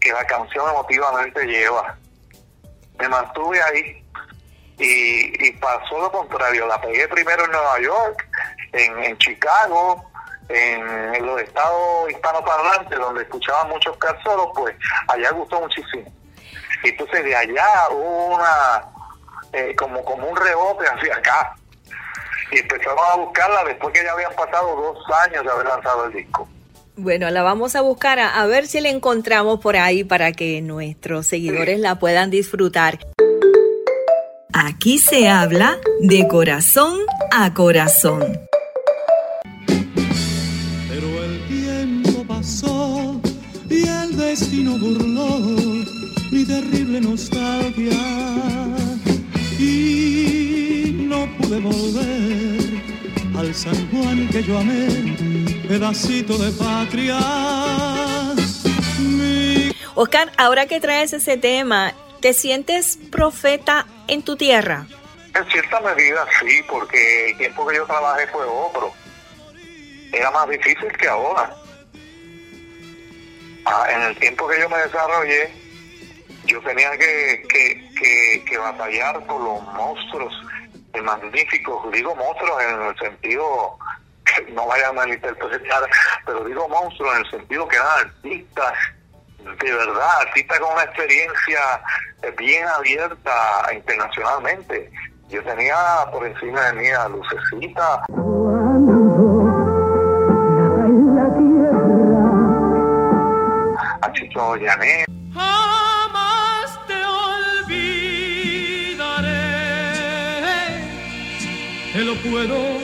que 0.00 0.12
la 0.12 0.24
canción 0.24 0.68
emotivamente 0.70 1.44
lleva. 1.44 1.96
Me 2.98 3.08
mantuve 3.08 3.62
ahí 3.62 4.04
y, 4.78 5.46
y 5.46 5.52
pasó 5.52 5.98
lo 6.00 6.10
contrario, 6.10 6.66
la 6.66 6.80
pegué 6.80 7.06
primero 7.08 7.44
en 7.44 7.52
Nueva 7.52 7.80
York, 7.80 8.28
en, 8.72 8.98
en 9.04 9.18
Chicago, 9.18 10.09
en, 10.50 11.26
los 11.26 11.40
estados 11.40 12.10
hispanoparlantes 12.10 12.98
donde 12.98 13.22
escuchaban 13.22 13.68
muchos 13.68 13.96
calzoros, 13.98 14.48
pues 14.54 14.74
allá 15.08 15.30
gustó 15.32 15.60
muchísimo. 15.60 16.12
Y 16.82 16.88
entonces 16.88 17.24
de 17.24 17.36
allá 17.36 17.66
hubo 17.90 18.34
una, 18.36 18.84
eh, 19.52 19.74
como, 19.76 20.04
como 20.04 20.28
un 20.28 20.36
rebote 20.36 20.86
hacia 20.86 21.14
acá. 21.14 21.54
Y 22.50 22.58
empezamos 22.58 23.02
a 23.12 23.16
buscarla 23.16 23.64
después 23.64 23.94
que 23.94 24.02
ya 24.02 24.12
habían 24.12 24.34
pasado 24.34 24.74
dos 24.76 25.04
años 25.24 25.44
de 25.44 25.50
haber 25.50 25.66
lanzado 25.66 26.06
el 26.06 26.12
disco. 26.14 26.48
Bueno, 26.96 27.30
la 27.30 27.42
vamos 27.42 27.76
a 27.76 27.80
buscar 27.80 28.18
a, 28.18 28.40
a 28.40 28.46
ver 28.46 28.66
si 28.66 28.80
la 28.80 28.88
encontramos 28.88 29.60
por 29.60 29.76
ahí 29.76 30.04
para 30.04 30.32
que 30.32 30.60
nuestros 30.60 31.26
seguidores 31.26 31.78
la 31.78 31.98
puedan 31.98 32.30
disfrutar. 32.30 32.98
Aquí 34.52 34.98
se 34.98 35.28
habla 35.28 35.78
de 36.00 36.26
corazón 36.26 36.98
a 37.30 37.54
corazón. 37.54 38.49
Burló 44.80 45.28
mi 46.30 46.44
terrible 46.46 47.00
nostalgia 47.00 48.00
y 49.58 51.04
no 51.06 51.26
pude 51.36 51.60
volver 51.60 52.80
al 53.36 53.54
San 53.54 53.90
Juan 53.90 54.28
que 54.28 54.42
yo 54.42 54.58
amé, 54.58 55.14
pedacito 55.68 56.38
de 56.38 56.50
patria. 56.52 57.18
Mi 58.98 59.70
Oscar, 59.94 60.32
ahora 60.38 60.66
que 60.66 60.80
traes 60.80 61.12
ese 61.12 61.36
tema, 61.36 61.92
¿te 62.20 62.32
sientes 62.32 62.98
profeta 63.10 63.86
en 64.08 64.22
tu 64.22 64.36
tierra? 64.36 64.86
En 65.34 65.44
cierta 65.50 65.80
medida 65.80 66.26
sí, 66.40 66.62
porque 66.68 67.30
el 67.30 67.36
tiempo 67.36 67.66
que 67.66 67.76
yo 67.76 67.84
trabajé 67.84 68.26
fue 68.28 68.44
otro. 68.44 68.92
Era 70.12 70.30
más 70.30 70.48
difícil 70.48 70.88
que 70.98 71.06
ahora. 71.06 71.59
Ah, 73.66 73.86
en 73.90 74.02
el 74.02 74.16
tiempo 74.18 74.48
que 74.48 74.60
yo 74.60 74.68
me 74.68 74.78
desarrollé, 74.78 75.52
yo 76.44 76.60
tenía 76.62 76.90
que, 76.92 77.42
que, 77.48 78.44
que, 78.44 78.58
batallar 78.58 79.24
con 79.26 79.44
los 79.44 79.62
monstruos 79.74 80.34
magníficos. 81.02 81.90
Digo 81.92 82.14
monstruos 82.16 82.62
en 82.62 82.82
el 82.82 82.98
sentido, 82.98 83.78
que 84.24 84.50
no 84.52 84.66
vayan 84.66 84.90
a 84.90 84.92
malinterpretar, 84.92 85.88
pero 86.26 86.44
digo 86.44 86.68
monstruos 86.68 87.14
en 87.16 87.24
el 87.24 87.30
sentido 87.30 87.68
que 87.68 87.76
eran 87.76 88.06
artistas 88.06 88.74
de 89.44 89.72
verdad, 89.72 90.20
artistas 90.20 90.60
con 90.60 90.72
una 90.72 90.84
experiencia 90.84 91.60
bien 92.36 92.66
abierta 92.68 93.70
internacionalmente. 93.72 94.90
Yo 95.28 95.42
tenía 95.44 95.76
por 96.12 96.26
encima 96.26 96.60
de 96.66 96.72
mí 96.74 96.88
a 96.88 97.08
Lucecita, 97.08 98.04
Llané, 104.34 105.04
Jamás 105.34 106.78
te 106.86 106.94
olvidaré, 108.44 109.28
te 111.92 112.00
lo 112.04 112.14
puedo 112.16 112.78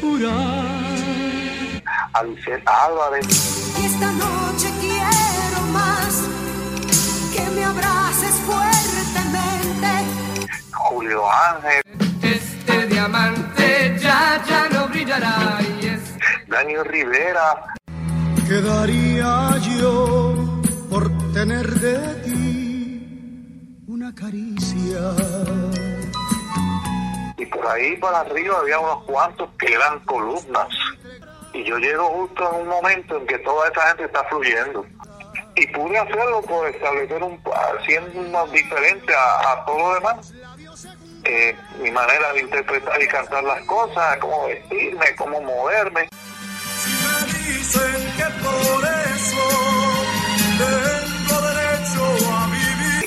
jurar. 0.00 0.64
a 2.14 2.22
Vicente 2.22 2.64
Álvarez, 2.66 3.26
Y 3.78 3.84
esta 3.84 4.10
noche 4.12 4.70
quiero 4.80 5.60
más 5.72 6.22
que 7.34 7.42
me 7.54 7.64
abraces 7.64 8.34
fuertemente. 8.46 9.88
Julio 10.72 11.22
Ángel, 11.30 11.82
Este 12.22 12.86
diamante 12.86 13.98
ya, 14.00 14.42
ya 14.48 14.68
no 14.70 14.88
brillará 14.88 15.58
Daniel 16.48 16.84
Rivera, 16.86 17.76
¿Qué 18.48 18.60
daría 18.62 19.58
yo 19.78 20.35
por 20.96 21.10
tener 21.34 21.66
de 21.66 21.98
ti 22.24 23.84
una 23.86 24.14
caricia? 24.14 25.00
y 27.36 27.44
por 27.44 27.66
ahí 27.66 27.98
para 27.98 28.20
arriba 28.20 28.58
había 28.60 28.78
unos 28.78 29.04
cuantos 29.04 29.50
que 29.58 29.74
eran 29.74 30.00
columnas. 30.06 30.68
Y 31.52 31.64
yo 31.64 31.76
llego 31.76 32.06
justo 32.06 32.50
en 32.50 32.62
un 32.62 32.68
momento 32.68 33.18
en 33.18 33.26
que 33.26 33.38
toda 33.40 33.68
esa 33.68 33.88
gente 33.88 34.04
está 34.04 34.24
fluyendo. 34.24 34.86
Y 35.56 35.66
pude 35.66 35.98
hacerlo 35.98 36.40
por 36.40 36.66
establecer 36.66 37.22
un, 37.22 37.38
haciendo 37.78 38.18
una 38.18 38.46
diferente 38.46 39.14
a, 39.14 39.52
a 39.52 39.64
todo 39.66 39.78
lo 39.78 39.94
demás. 39.96 40.32
Eh, 41.24 41.54
mi 41.78 41.90
manera 41.90 42.32
de 42.32 42.40
interpretar 42.40 43.02
y 43.02 43.08
cantar 43.08 43.44
las 43.44 43.60
cosas, 43.66 44.16
cómo 44.16 44.46
vestirme, 44.46 45.14
cómo 45.18 45.42
moverme. 45.42 46.08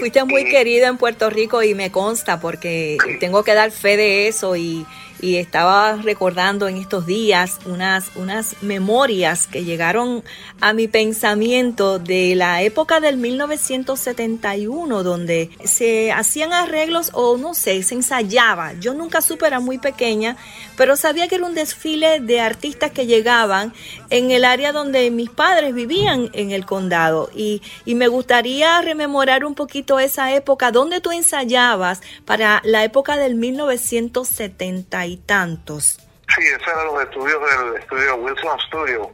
Fuiste 0.10 0.26
muy 0.26 0.46
querido 0.46 0.88
en 0.88 0.98
Puerto 0.98 1.30
Rico 1.30 1.62
y 1.62 1.76
me 1.76 1.92
consta 1.92 2.40
porque 2.40 2.98
tengo 3.20 3.44
que 3.44 3.54
dar 3.54 3.70
fe 3.70 3.96
de 3.96 4.28
eso 4.28 4.56
y, 4.56 4.88
y 5.22 5.36
estaba 5.36 5.96
recordando 5.96 6.68
en 6.68 6.78
estos 6.78 7.06
días 7.06 7.60
unas, 7.66 8.12
unas 8.16 8.56
memorias 8.62 9.48
que 9.48 9.64
llegaron 9.64 10.24
a 10.62 10.74
mi 10.74 10.88
pensamiento 10.88 12.00
de 12.00 12.36
la 12.36 12.62
época 12.62 13.00
del 13.00 13.18
1971 13.18 15.04
donde 15.04 15.50
se 15.64 16.12
hacían 16.12 16.54
arreglos 16.54 17.12
o 17.14 17.38
no 17.38 17.54
sé, 17.54 17.84
se 17.84 17.96
ensayaba. 17.96 18.74
Yo 18.80 18.94
nunca 18.94 19.22
supe, 19.22 19.48
era 19.48 19.60
muy 19.60 19.78
pequeña, 19.78 20.38
pero 20.78 20.96
sabía 20.96 21.28
que 21.28 21.36
era 21.36 21.46
un 21.46 21.56
desfile 21.56 22.20
de 22.20 22.42
artistas 22.42 22.92
que 22.92 23.06
llegaban 23.06 23.74
en 24.10 24.32
el 24.32 24.46
área 24.46 24.72
donde 24.72 25.12
mis 25.12 25.30
padres 25.30 25.74
vivían 25.74 26.30
en 26.34 26.52
el 26.52 26.66
condado 26.66 27.30
y, 27.36 27.62
y 27.86 27.96
me 27.96 28.08
gustaría 28.08 28.82
rememorar 28.82 29.46
un 29.46 29.56
poquito 29.56 30.00
esa 30.00 30.34
época 30.34 30.72
donde 30.72 31.02
tú 31.02 31.12
ensayabas 31.12 32.02
para 32.26 32.62
la 32.64 32.84
época 32.84 33.18
del 33.18 33.36
1970 33.36 35.09
y 35.10 35.18
tantos. 35.18 35.98
Sí, 36.36 36.44
esos 36.48 36.68
eran 36.68 36.86
los 36.88 37.04
estudios 37.04 37.40
del 37.42 37.82
estudio 37.82 38.16
Wilson 38.18 38.60
Studio, 38.68 39.12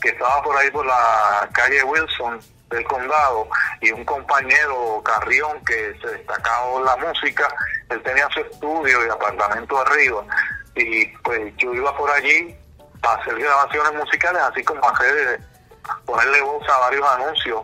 que 0.00 0.10
estaba 0.10 0.42
por 0.42 0.56
ahí 0.56 0.70
por 0.70 0.86
la 0.86 1.48
calle 1.52 1.82
Wilson 1.82 2.40
del 2.70 2.84
condado, 2.84 3.48
y 3.80 3.90
un 3.90 4.04
compañero 4.04 5.02
Carrión 5.04 5.62
que 5.64 5.94
se 6.00 6.06
destacaba 6.06 6.78
en 6.78 6.84
la 6.84 6.96
música, 6.96 7.48
él 7.90 8.02
tenía 8.02 8.28
su 8.30 8.40
estudio 8.40 9.06
y 9.06 9.10
apartamento 9.10 9.78
arriba, 9.78 10.24
y 10.74 11.06
pues 11.18 11.52
yo 11.56 11.74
iba 11.74 11.94
por 11.96 12.10
allí 12.10 12.56
a 13.02 13.14
hacer 13.14 13.38
grabaciones 13.38 13.92
musicales, 13.94 14.42
así 14.42 14.62
como 14.64 14.88
hacer, 14.88 15.40
ponerle 16.06 16.40
voz 16.40 16.66
a 16.68 16.78
varios 16.78 17.06
anuncios, 17.08 17.62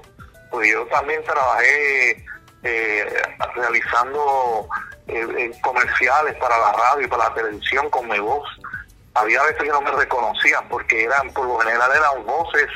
pues 0.50 0.70
yo 0.70 0.84
también 0.86 1.22
trabajé 1.24 2.24
eh, 2.64 3.22
realizando 3.54 4.68
eh, 5.08 5.26
eh, 5.38 5.50
comerciales 5.62 6.36
para 6.36 6.56
la 6.58 6.72
radio 6.72 7.06
y 7.06 7.08
para 7.08 7.28
la 7.28 7.34
televisión 7.34 7.88
con 7.90 8.08
mi 8.08 8.18
voz. 8.18 8.48
Había 9.14 9.42
veces 9.42 9.62
que 9.62 9.68
no 9.70 9.80
me 9.80 9.90
reconocían 9.90 10.68
porque 10.68 11.04
eran, 11.04 11.30
por 11.32 11.46
lo 11.46 11.58
general 11.58 11.90
eran 11.94 12.24
voces 12.24 12.68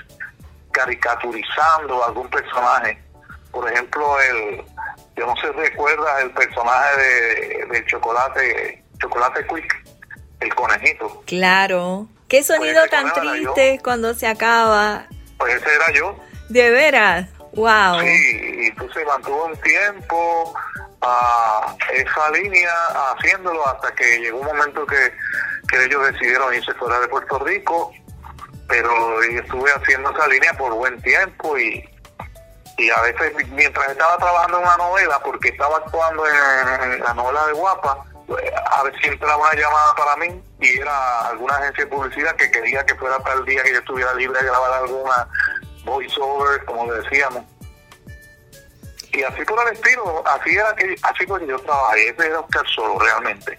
caricaturizando 0.72 2.02
a 2.02 2.08
algún 2.08 2.28
personaje. 2.28 2.98
Por 3.50 3.70
ejemplo, 3.70 4.20
el, 4.20 4.64
yo 5.16 5.26
no 5.26 5.36
sé 5.36 5.42
si 5.48 5.52
recuerdas 5.52 6.22
el 6.22 6.30
personaje 6.32 6.96
de, 7.00 7.66
del 7.70 7.86
chocolate, 7.86 8.82
chocolate 9.00 9.46
quick, 9.46 9.84
el 10.40 10.54
conejito. 10.54 11.22
Claro. 11.26 12.08
Qué 12.28 12.42
sonido 12.42 12.80
Pues, 12.80 12.90
tan 12.90 13.06
recordaba 13.06 13.36
yo. 13.36 13.52
triste 13.52 13.80
cuando 13.84 14.14
se 14.14 14.26
acaba. 14.26 15.06
Pues 15.38 15.54
ese 15.56 15.74
era 15.74 15.92
yo. 15.92 16.16
De 16.48 16.70
veras. 16.70 17.28
Wow. 17.52 18.00
Sí, 18.00 18.40
y 18.62 18.66
entonces 18.68 19.06
mantuvo 19.06 19.44
un 19.44 19.56
tiempo, 19.58 20.54
a 21.02 21.76
esa 21.92 22.30
línea 22.30 22.72
haciéndolo 23.12 23.66
hasta 23.66 23.92
que 23.94 24.20
llegó 24.20 24.40
un 24.40 24.46
momento 24.46 24.86
que, 24.86 25.12
que 25.68 25.84
ellos 25.84 26.12
decidieron 26.12 26.54
irse 26.54 26.72
fuera 26.74 27.00
de 27.00 27.08
Puerto 27.08 27.38
Rico, 27.40 27.92
pero 28.68 29.22
estuve 29.22 29.70
haciendo 29.72 30.10
esa 30.10 30.26
línea 30.28 30.54
por 30.54 30.72
buen 30.74 31.00
tiempo 31.02 31.58
y, 31.58 31.84
y 32.78 32.90
a 32.90 33.00
veces 33.02 33.32
mientras 33.48 33.90
estaba 33.90 34.16
trabajando 34.16 34.58
en 34.58 34.64
una 34.64 34.76
novela, 34.76 35.18
porque 35.22 35.48
estaba 35.48 35.76
actuando 35.78 36.24
en, 36.26 37.00
la 37.00 37.14
novela 37.14 37.46
de 37.46 37.52
Guapa, 37.52 38.04
pues, 38.26 38.44
a 38.70 38.82
veces 38.84 39.00
entraba 39.04 39.36
una 39.36 39.54
llamada 39.54 39.94
para 39.96 40.16
mí 40.16 40.42
y 40.60 40.78
era 40.78 41.28
alguna 41.28 41.56
agencia 41.56 41.84
de 41.84 41.90
publicidad 41.90 42.36
que 42.36 42.50
quería 42.50 42.84
que 42.86 42.94
fuera 42.94 43.18
para 43.18 43.36
el 43.36 43.44
día 43.44 43.62
que 43.62 43.72
yo 43.72 43.78
estuviera 43.78 44.14
libre 44.14 44.38
de 44.40 44.46
grabar 44.46 44.72
alguna 44.72 45.28
voiceover, 45.84 46.64
como 46.64 46.86
le 46.86 47.00
decíamos. 47.00 47.44
Y 49.12 49.22
así 49.22 49.44
por 49.44 49.66
el 49.66 49.74
estilo, 49.74 50.22
así 50.26 50.50
era 50.56 50.74
que, 50.74 50.96
así 51.02 51.26
fue 51.26 51.40
que 51.40 51.46
yo 51.46 51.58
trabajé, 51.60 52.08
ese 52.08 52.26
era 52.26 52.40
Oscar 52.40 52.66
Solo 52.74 52.98
realmente. 52.98 53.58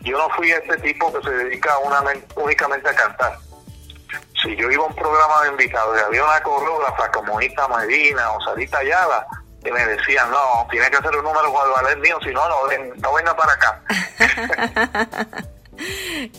Yo 0.00 0.16
no 0.16 0.28
fui 0.30 0.50
este 0.50 0.76
tipo 0.78 1.12
que 1.12 1.22
se 1.22 1.30
dedica 1.30 1.76
una, 1.78 2.02
únicamente 2.36 2.88
a 2.88 2.94
cantar. 2.94 3.38
Si 4.42 4.54
yo 4.56 4.70
iba 4.70 4.84
a 4.84 4.86
un 4.86 4.94
programa 4.94 5.42
de 5.42 5.48
invitados 5.50 5.98
y 5.98 6.04
había 6.04 6.24
una 6.24 6.42
coreógrafa 6.42 7.10
como 7.10 7.40
Ita 7.42 7.66
Medina 7.68 8.30
o 8.32 8.40
Sarita 8.42 8.78
Ayala, 8.78 9.26
y 9.64 9.70
me 9.70 9.84
decían, 9.84 10.30
no, 10.30 10.66
tiene 10.70 10.88
que 10.90 10.96
hacer 10.98 11.16
un 11.16 11.24
número 11.24 11.46
el 11.48 11.72
ballet 11.72 11.98
mío, 11.98 12.18
si 12.22 12.30
no, 12.32 12.48
no, 12.48 12.66
ven- 12.68 12.92
no 12.98 13.12
venga 13.14 13.34
para 13.36 13.52
acá. 13.52 13.82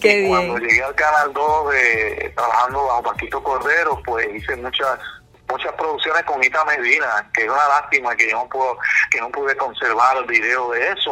Qué 0.01 0.21
Y 0.21 0.27
Cuando 0.29 0.57
llegué 0.57 0.83
al 0.83 0.95
Canal 0.95 1.31
2 1.33 1.69
de, 1.71 2.33
trabajando 2.35 2.85
bajo 2.85 3.03
Paquito 3.03 3.43
Cordero, 3.43 4.01
pues 4.05 4.27
hice 4.33 4.55
muchas 4.55 4.97
muchas 5.49 5.73
producciones 5.73 6.23
con 6.23 6.43
Ita 6.43 6.63
Medina, 6.65 7.29
que 7.33 7.43
es 7.43 7.49
una 7.49 7.67
lástima 7.67 8.15
que 8.15 8.29
yo 8.29 8.37
no 8.37 8.49
puedo, 8.49 8.77
que 9.11 9.19
no 9.21 9.29
pude 9.29 9.55
conservar 9.55 10.17
el 10.17 10.25
video 10.25 10.71
de 10.71 10.91
eso. 10.91 11.11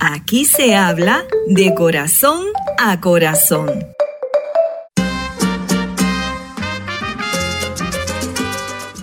Aquí 0.00 0.44
se 0.44 0.74
habla 0.76 1.24
de 1.48 1.74
corazón 1.74 2.46
a 2.78 3.00
corazón. 3.00 3.94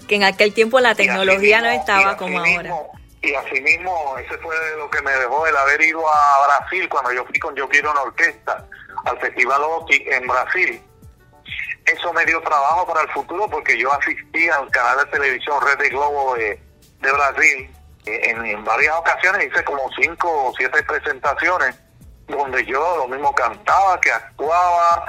Que 0.08 0.15
en 0.15 0.24
aquel 0.24 0.54
tiempo 0.54 0.80
la 0.80 0.93
tecnología 0.93 1.62
no 1.62 1.67
estaba 1.69 2.15
como 2.17 2.39
ahora. 2.39 2.52
mismo- 2.62 2.91
Y 3.24 3.34
así 3.34 3.60
mismo, 3.60 4.15
ese 4.19 4.38
fue 4.38 4.56
lo 4.78 4.88
que 4.91 5.02
me 5.02 5.12
dejó 5.12 5.48
el 5.48 5.58
haber 5.58 5.82
ido 5.82 6.08
a 6.08 6.45
Brasil 6.48 6.88
cuando 6.88 7.12
yo 7.12 7.26
fui 7.26 7.39
con 7.39 7.56
Yo 7.56 7.67
Quiero 7.67 7.89
una 7.91 8.02
Orquesta 8.04 8.63
al 9.04 9.19
Festival 9.19 9.63
OTI 9.63 10.04
en 10.12 10.28
Brasil. 10.28 10.80
Eso 11.86 12.12
me 12.13 12.26
dio 12.26 12.41
trabajo 12.41 12.88
para 12.88 13.02
el 13.02 13.10
futuro 13.10 13.48
porque 13.50 13.78
yo 13.78 13.91
asistí 13.93 14.50
al 14.50 14.69
canal 14.71 14.98
de 15.06 15.12
televisión 15.12 15.62
Red 15.62 15.78
de 15.78 15.89
Globo 15.89 16.36
de, 16.36 16.60
de 17.02 17.12
Brasil. 17.12 17.69
Eh, 18.06 18.30
En, 18.30 18.63
varias 18.63 18.95
ocasiones 18.95 19.48
hice 19.48 19.63
como 19.63 19.89
cinco 20.00 20.48
o 20.48 20.54
siete 20.56 20.82
presentaciones 20.84 21.76
donde 22.28 22.65
yo 22.65 22.98
lo 22.98 23.08
mismo 23.08 23.34
cantaba, 23.36 24.00
que 24.02 24.12
actuaba, 24.12 25.06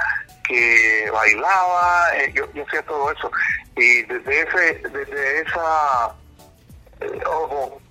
que 0.47 1.09
bailaba, 1.11 2.15
eh, 2.15 2.31
yo, 2.33 2.45
hacía 2.45 2.83
todo 2.85 3.11
eso. 3.11 3.31
Y 3.75 4.03
desde 4.03 4.41
ese, 4.41 4.89
desde 4.89 5.41
esa 5.41 6.15
eh, 7.01 7.21
ojo 7.25 7.81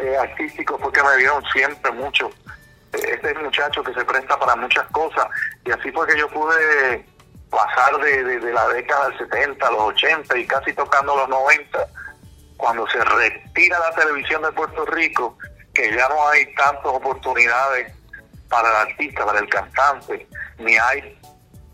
eh, 0.00 0.16
artístico 0.16 0.78
fue 0.78 0.92
que 0.92 1.02
me 1.02 1.16
dieron 1.16 1.42
siempre 1.52 1.90
mucho. 1.92 2.30
Este 2.92 3.32
muchacho 3.34 3.82
que 3.82 3.94
se 3.94 4.04
presta 4.04 4.38
para 4.38 4.54
muchas 4.54 4.86
cosas 4.88 5.26
y 5.64 5.70
así 5.70 5.90
fue 5.92 6.06
que 6.06 6.18
yo 6.18 6.28
pude 6.28 7.06
pasar 7.52 7.96
de, 7.98 8.24
de- 8.40 8.52
la 8.52 8.66
década 8.68 9.10
del 9.10 9.18
70 9.18 9.68
a 9.68 9.70
los 9.70 9.80
80 9.82 10.38
y 10.38 10.46
casi 10.46 10.72
tocando 10.72 11.14
los 11.14 11.28
90 11.28 11.86
cuando 12.56 12.86
se 12.88 13.04
retira 13.04 13.78
la 13.78 13.94
televisión 13.94 14.40
de 14.42 14.50
Puerto 14.52 14.84
Rico 14.86 15.36
que 15.74 15.94
ya 15.94 16.08
no 16.08 16.28
hay 16.28 16.52
tantas 16.54 16.86
oportunidades 16.86 17.92
para 18.48 18.68
el 18.70 18.88
artista, 18.88 19.24
para 19.26 19.38
el 19.38 19.48
cantante, 19.48 20.26
ni 20.58 20.76
hay 20.76 21.18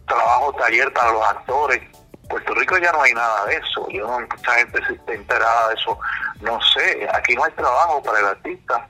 trabajo 0.07 0.53
taller 0.55 0.93
para 0.93 1.13
los 1.13 1.23
actores. 1.25 1.81
Puerto 2.29 2.55
Rico 2.55 2.77
ya 2.79 2.93
no 2.93 3.03
hay 3.03 3.13
nada 3.15 3.47
de 3.47 3.57
eso. 3.57 3.89
Yo 3.91 4.07
no 4.07 4.21
mucha 4.21 4.53
gente 4.55 4.85
se 4.87 4.93
está 4.95 5.13
enterada 5.15 5.69
de 5.69 5.75
eso. 5.75 5.99
No 6.41 6.59
sé, 6.75 7.09
aquí 7.13 7.35
no 7.35 7.45
hay 7.45 7.53
trabajo 7.53 8.03
para 8.03 8.19
el 8.21 8.27
artista. 8.27 8.87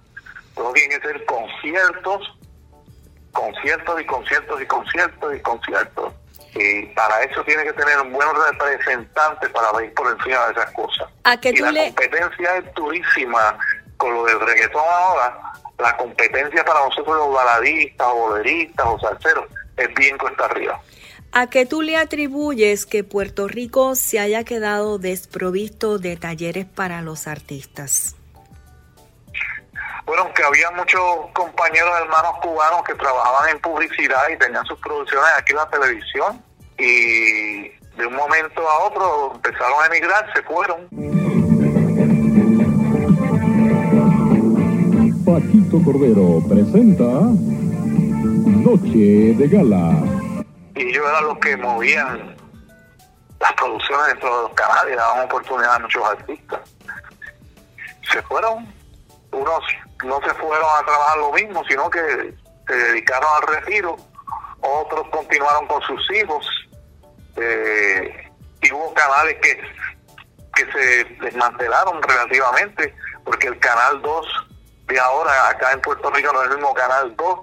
Todo 0.54 0.72
tiene 0.72 0.98
que 0.98 1.06
ser 1.08 1.24
conciertos, 1.26 2.36
conciertos 3.32 4.00
y 4.00 4.06
conciertos 4.06 4.60
y 4.62 4.66
conciertos 4.66 5.36
y 5.36 5.40
conciertos. 5.40 6.12
Y 6.54 6.86
para 6.94 7.22
eso 7.22 7.42
tiene 7.44 7.62
que 7.64 7.72
tener 7.74 8.00
un 8.00 8.12
buen 8.12 8.28
representante 8.50 9.48
para 9.50 9.84
ir 9.84 9.92
por 9.94 10.10
encima 10.12 10.46
de 10.46 10.52
esas 10.52 10.70
cosas. 10.72 11.08
¿A 11.24 11.38
qué 11.40 11.50
y 11.50 11.56
la 11.56 11.72
le- 11.72 11.86
competencia 11.94 12.56
es 12.56 12.74
durísima 12.74 13.58
con 13.96 14.14
lo 14.14 14.24
del 14.24 14.40
reggaetón 14.40 14.82
ahora. 14.86 15.38
La 15.78 15.96
competencia 15.96 16.64
para 16.64 16.84
nosotros 16.84 17.16
los 17.16 17.32
baladistas 17.34 18.08
boleristas 18.12 18.86
o 18.88 18.98
salseros 18.98 19.44
es 19.76 19.94
bien 19.94 20.16
cuesta 20.18 20.46
arriba. 20.46 20.80
¿A 21.30 21.48
qué 21.50 21.66
tú 21.66 21.82
le 21.82 21.96
atribuyes 21.96 22.86
que 22.86 23.04
Puerto 23.04 23.46
Rico 23.48 23.94
se 23.94 24.18
haya 24.18 24.44
quedado 24.44 24.98
desprovisto 24.98 25.98
de 25.98 26.16
talleres 26.16 26.64
para 26.66 27.02
los 27.02 27.26
artistas? 27.28 28.16
Bueno, 30.08 30.32
que 30.32 30.42
había 30.42 30.70
muchos 30.70 31.02
compañeros 31.34 31.90
hermanos 32.00 32.38
cubanos 32.40 32.82
que 32.82 32.94
trabajaban 32.94 33.50
en 33.50 33.60
publicidad 33.60 34.22
y 34.32 34.38
tenían 34.38 34.64
sus 34.64 34.80
producciones 34.80 35.28
aquí 35.36 35.52
en 35.52 35.56
la 35.58 35.68
televisión 35.68 36.42
y 36.78 37.68
de 37.68 38.06
un 38.06 38.14
momento 38.14 38.66
a 38.66 38.84
otro 38.84 39.32
empezaron 39.34 39.82
a 39.82 39.86
emigrar, 39.86 40.32
se 40.32 40.42
fueron. 40.44 40.88
Paquito 45.26 45.82
Cordero 45.84 46.42
presenta 46.48 47.04
Noche 48.64 49.34
de 49.34 49.46
Gala. 49.46 49.92
y 50.74 50.88
ellos 50.88 51.04
eran 51.06 51.24
los 51.26 51.38
que 51.38 51.54
movían 51.58 52.34
las 53.40 53.52
producciones 53.52 54.06
dentro 54.06 54.36
de 54.36 54.42
los 54.44 54.54
canales 54.54 54.96
daban 54.96 55.26
oportunidad 55.26 55.74
a 55.74 55.78
muchos 55.80 56.02
artistas. 56.02 56.60
Se 58.10 58.22
fueron, 58.22 58.66
unos 59.32 59.62
no 60.04 60.20
se 60.20 60.34
fueron 60.34 60.66
a 60.80 60.84
trabajar 60.84 61.18
lo 61.18 61.32
mismo, 61.32 61.62
sino 61.68 61.90
que 61.90 62.34
se 62.66 62.74
dedicaron 62.74 63.28
al 63.36 63.54
retiro, 63.56 63.96
otros 64.60 65.08
continuaron 65.10 65.66
con 65.66 65.80
sus 65.82 66.10
hijos, 66.12 66.46
eh, 67.36 68.30
y 68.62 68.72
hubo 68.72 68.92
canales 68.94 69.36
que, 69.40 69.60
que 70.54 70.72
se 70.72 71.04
desmantelaron 71.24 72.02
relativamente, 72.02 72.94
porque 73.24 73.48
el 73.48 73.58
canal 73.58 74.02
2 74.02 74.26
de 74.88 74.98
ahora 74.98 75.48
acá 75.50 75.72
en 75.72 75.80
Puerto 75.80 76.10
Rico 76.10 76.32
no 76.32 76.42
es 76.42 76.50
el 76.50 76.56
mismo 76.56 76.74
canal 76.74 77.14
2 77.16 77.38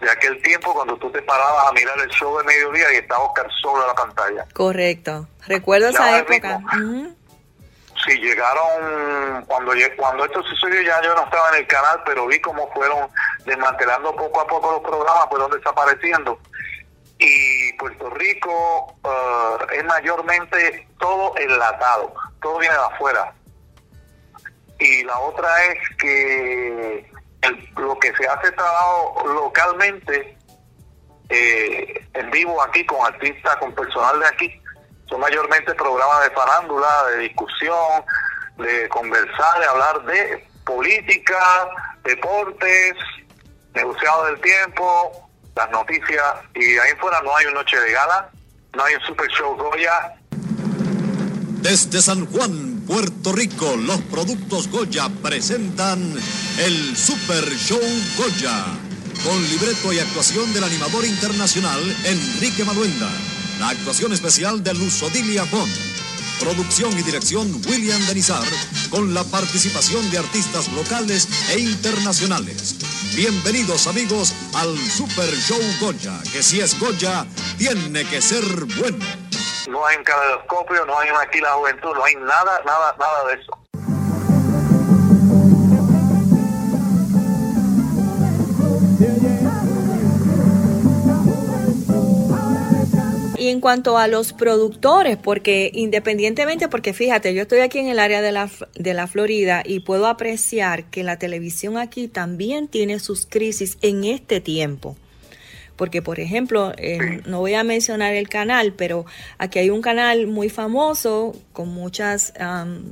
de 0.00 0.10
aquel 0.10 0.40
tiempo 0.42 0.72
cuando 0.72 0.96
tú 0.96 1.10
te 1.10 1.20
parabas 1.22 1.68
a 1.68 1.72
mirar 1.72 1.98
el 2.00 2.08
show 2.10 2.36
de 2.38 2.44
mediodía 2.44 2.92
y 2.92 2.96
estaba 2.96 3.24
Oscar 3.24 3.46
solo 3.60 3.82
en 3.82 3.88
la 3.88 3.94
pantalla. 3.94 4.46
Correcto. 4.54 5.28
Recuerdo 5.46 5.90
Ya 5.90 5.98
esa 5.98 6.16
es 6.18 6.22
época. 6.22 6.58
mismo. 6.58 7.14
Sí, 8.06 8.16
llegaron, 8.18 9.44
cuando 9.46 9.72
cuando 9.96 10.24
esto 10.24 10.42
sucedió 10.42 10.80
ya 10.82 11.02
yo 11.02 11.14
no 11.14 11.24
estaba 11.24 11.50
en 11.50 11.56
el 11.56 11.66
canal, 11.66 12.00
pero 12.06 12.26
vi 12.26 12.40
cómo 12.40 12.70
fueron 12.72 13.10
desmantelando 13.44 14.14
poco 14.16 14.40
a 14.40 14.46
poco 14.46 14.72
los 14.72 14.80
programas, 14.80 15.26
fueron 15.28 15.50
desapareciendo. 15.50 16.38
Y 17.18 17.72
Puerto 17.74 18.08
Rico 18.10 18.94
eh, 19.04 19.66
es 19.78 19.84
mayormente 19.84 20.88
todo 20.98 21.36
enlatado, 21.36 22.14
todo 22.40 22.58
viene 22.58 22.74
de 22.74 22.80
afuera. 22.80 23.34
Y 24.78 25.04
la 25.04 25.18
otra 25.18 25.64
es 25.66 25.78
que 25.98 27.10
el- 27.42 27.68
lo 27.76 27.98
que 27.98 28.14
se 28.16 28.26
hace 28.26 28.50
trabajo 28.52 29.22
localmente, 29.26 30.38
eh, 31.28 32.06
en 32.14 32.30
vivo 32.30 32.62
aquí, 32.62 32.86
con 32.86 33.04
artistas, 33.06 33.56
con 33.56 33.74
personal 33.74 34.18
de 34.20 34.26
aquí, 34.26 34.59
son 35.10 35.20
mayormente 35.20 35.74
programas 35.74 36.22
de 36.22 36.30
farándula, 36.30 36.88
de 37.10 37.18
discusión, 37.18 38.04
de 38.56 38.88
conversar, 38.88 39.58
de 39.58 39.66
hablar 39.66 40.04
de 40.06 40.48
política, 40.64 41.68
deportes, 42.04 42.94
negociado 43.74 44.26
del 44.26 44.40
tiempo, 44.40 45.28
las 45.56 45.70
noticias, 45.70 46.24
y 46.54 46.78
ahí 46.78 46.92
fuera 47.00 47.20
no 47.22 47.36
hay 47.36 47.46
un 47.46 47.54
noche 47.54 47.78
de 47.78 47.92
gala, 47.92 48.30
no 48.74 48.84
hay 48.84 48.94
un 48.94 49.00
super 49.02 49.28
show 49.30 49.56
Goya, 49.56 50.14
Desde 51.60 52.00
San 52.00 52.24
Juan, 52.26 52.84
Puerto 52.86 53.32
Rico, 53.32 53.76
los 53.76 54.00
productos 54.02 54.70
Goya 54.70 55.08
presentan 55.22 56.00
el 56.58 56.96
Super 56.96 57.44
Show 57.56 57.80
Goya, 58.16 58.64
con 59.24 59.42
libreto 59.42 59.92
y 59.92 59.98
actuación 59.98 60.52
del 60.54 60.64
animador 60.64 61.04
internacional 61.04 61.80
Enrique 62.04 62.64
Maluenda, 62.64 63.10
la 63.60 63.68
actuación 63.68 64.10
especial 64.14 64.64
de 64.64 64.72
Luz 64.72 65.02
Odilia 65.02 65.44
Font, 65.44 65.70
producción 66.40 66.98
y 66.98 67.02
dirección 67.02 67.46
William 67.68 68.00
Denizar, 68.06 68.42
con 68.88 69.12
la 69.12 69.22
participación 69.22 70.10
de 70.10 70.16
artistas 70.16 70.72
locales 70.72 71.28
e 71.50 71.58
internacionales. 71.60 72.76
Bienvenidos 73.14 73.86
amigos 73.86 74.34
al 74.54 74.74
Super 74.78 75.28
Show 75.28 75.60
Goya, 75.78 76.18
que 76.32 76.42
si 76.42 76.60
es 76.60 76.80
Goya, 76.80 77.26
tiene 77.58 78.06
que 78.06 78.22
ser 78.22 78.42
bueno. 78.78 79.04
no 79.68 79.86
hay 79.86 79.98
un 79.98 80.04
caleidoscopio, 80.04 80.86
no 80.86 80.98
hay 80.98 81.10
una 81.10 81.20
aquí 81.20 81.38
la 81.40 81.52
juventud, 81.52 81.94
no 81.94 82.02
hay 82.02 82.14
nada, 82.14 82.62
nada, 82.64 82.96
nada 82.98 83.26
de 83.28 83.42
eso. 83.42 83.59
En 93.48 93.60
cuanto 93.60 93.96
a 93.96 94.06
los 94.06 94.32
productores, 94.32 95.16
porque 95.16 95.70
independientemente, 95.72 96.68
porque 96.68 96.92
fíjate, 96.92 97.32
yo 97.34 97.42
estoy 97.42 97.60
aquí 97.60 97.78
en 97.78 97.88
el 97.88 97.98
área 97.98 98.20
de 98.20 98.32
la, 98.32 98.50
de 98.74 98.94
la 98.94 99.06
Florida 99.06 99.62
y 99.64 99.80
puedo 99.80 100.06
apreciar 100.06 100.84
que 100.84 101.02
la 101.02 101.18
televisión 101.18 101.78
aquí 101.78 102.06
también 102.06 102.68
tiene 102.68 102.98
sus 102.98 103.26
crisis 103.26 103.78
en 103.80 104.04
este 104.04 104.40
tiempo. 104.40 104.96
Porque, 105.76 106.02
por 106.02 106.20
ejemplo, 106.20 106.74
eh, 106.76 107.22
no 107.24 107.38
voy 107.38 107.54
a 107.54 107.64
mencionar 107.64 108.12
el 108.12 108.28
canal, 108.28 108.74
pero 108.74 109.06
aquí 109.38 109.60
hay 109.60 109.70
un 109.70 109.80
canal 109.80 110.26
muy 110.26 110.50
famoso 110.50 111.34
con 111.54 111.70
muchas 111.70 112.34
am, 112.38 112.90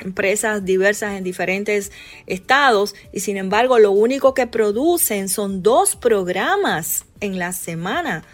empresas 0.00 0.64
diversas 0.64 1.18
en 1.18 1.24
diferentes 1.24 1.92
estados 2.26 2.94
y 3.12 3.20
sin 3.20 3.36
embargo 3.36 3.78
lo 3.78 3.90
único 3.90 4.32
que 4.32 4.46
producen 4.46 5.28
son 5.28 5.62
dos 5.62 5.94
programas 5.94 7.04
en 7.20 7.38
la 7.38 7.52
semana. 7.52 8.24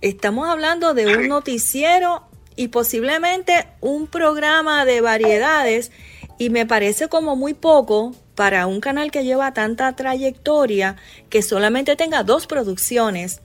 Estamos 0.00 0.48
hablando 0.48 0.94
de 0.94 1.16
un 1.16 1.28
noticiero 1.28 2.22
y 2.54 2.68
posiblemente 2.68 3.66
un 3.80 4.06
programa 4.06 4.84
de 4.84 5.00
variedades 5.00 5.90
y 6.38 6.50
me 6.50 6.66
parece 6.66 7.08
como 7.08 7.36
muy 7.36 7.54
poco 7.54 8.14
para 8.34 8.66
un 8.66 8.80
canal 8.80 9.10
que 9.10 9.24
lleva 9.24 9.54
tanta 9.54 9.96
trayectoria 9.96 10.96
que 11.30 11.42
solamente 11.42 11.96
tenga 11.96 12.22
dos 12.22 12.46
producciones 12.46 13.40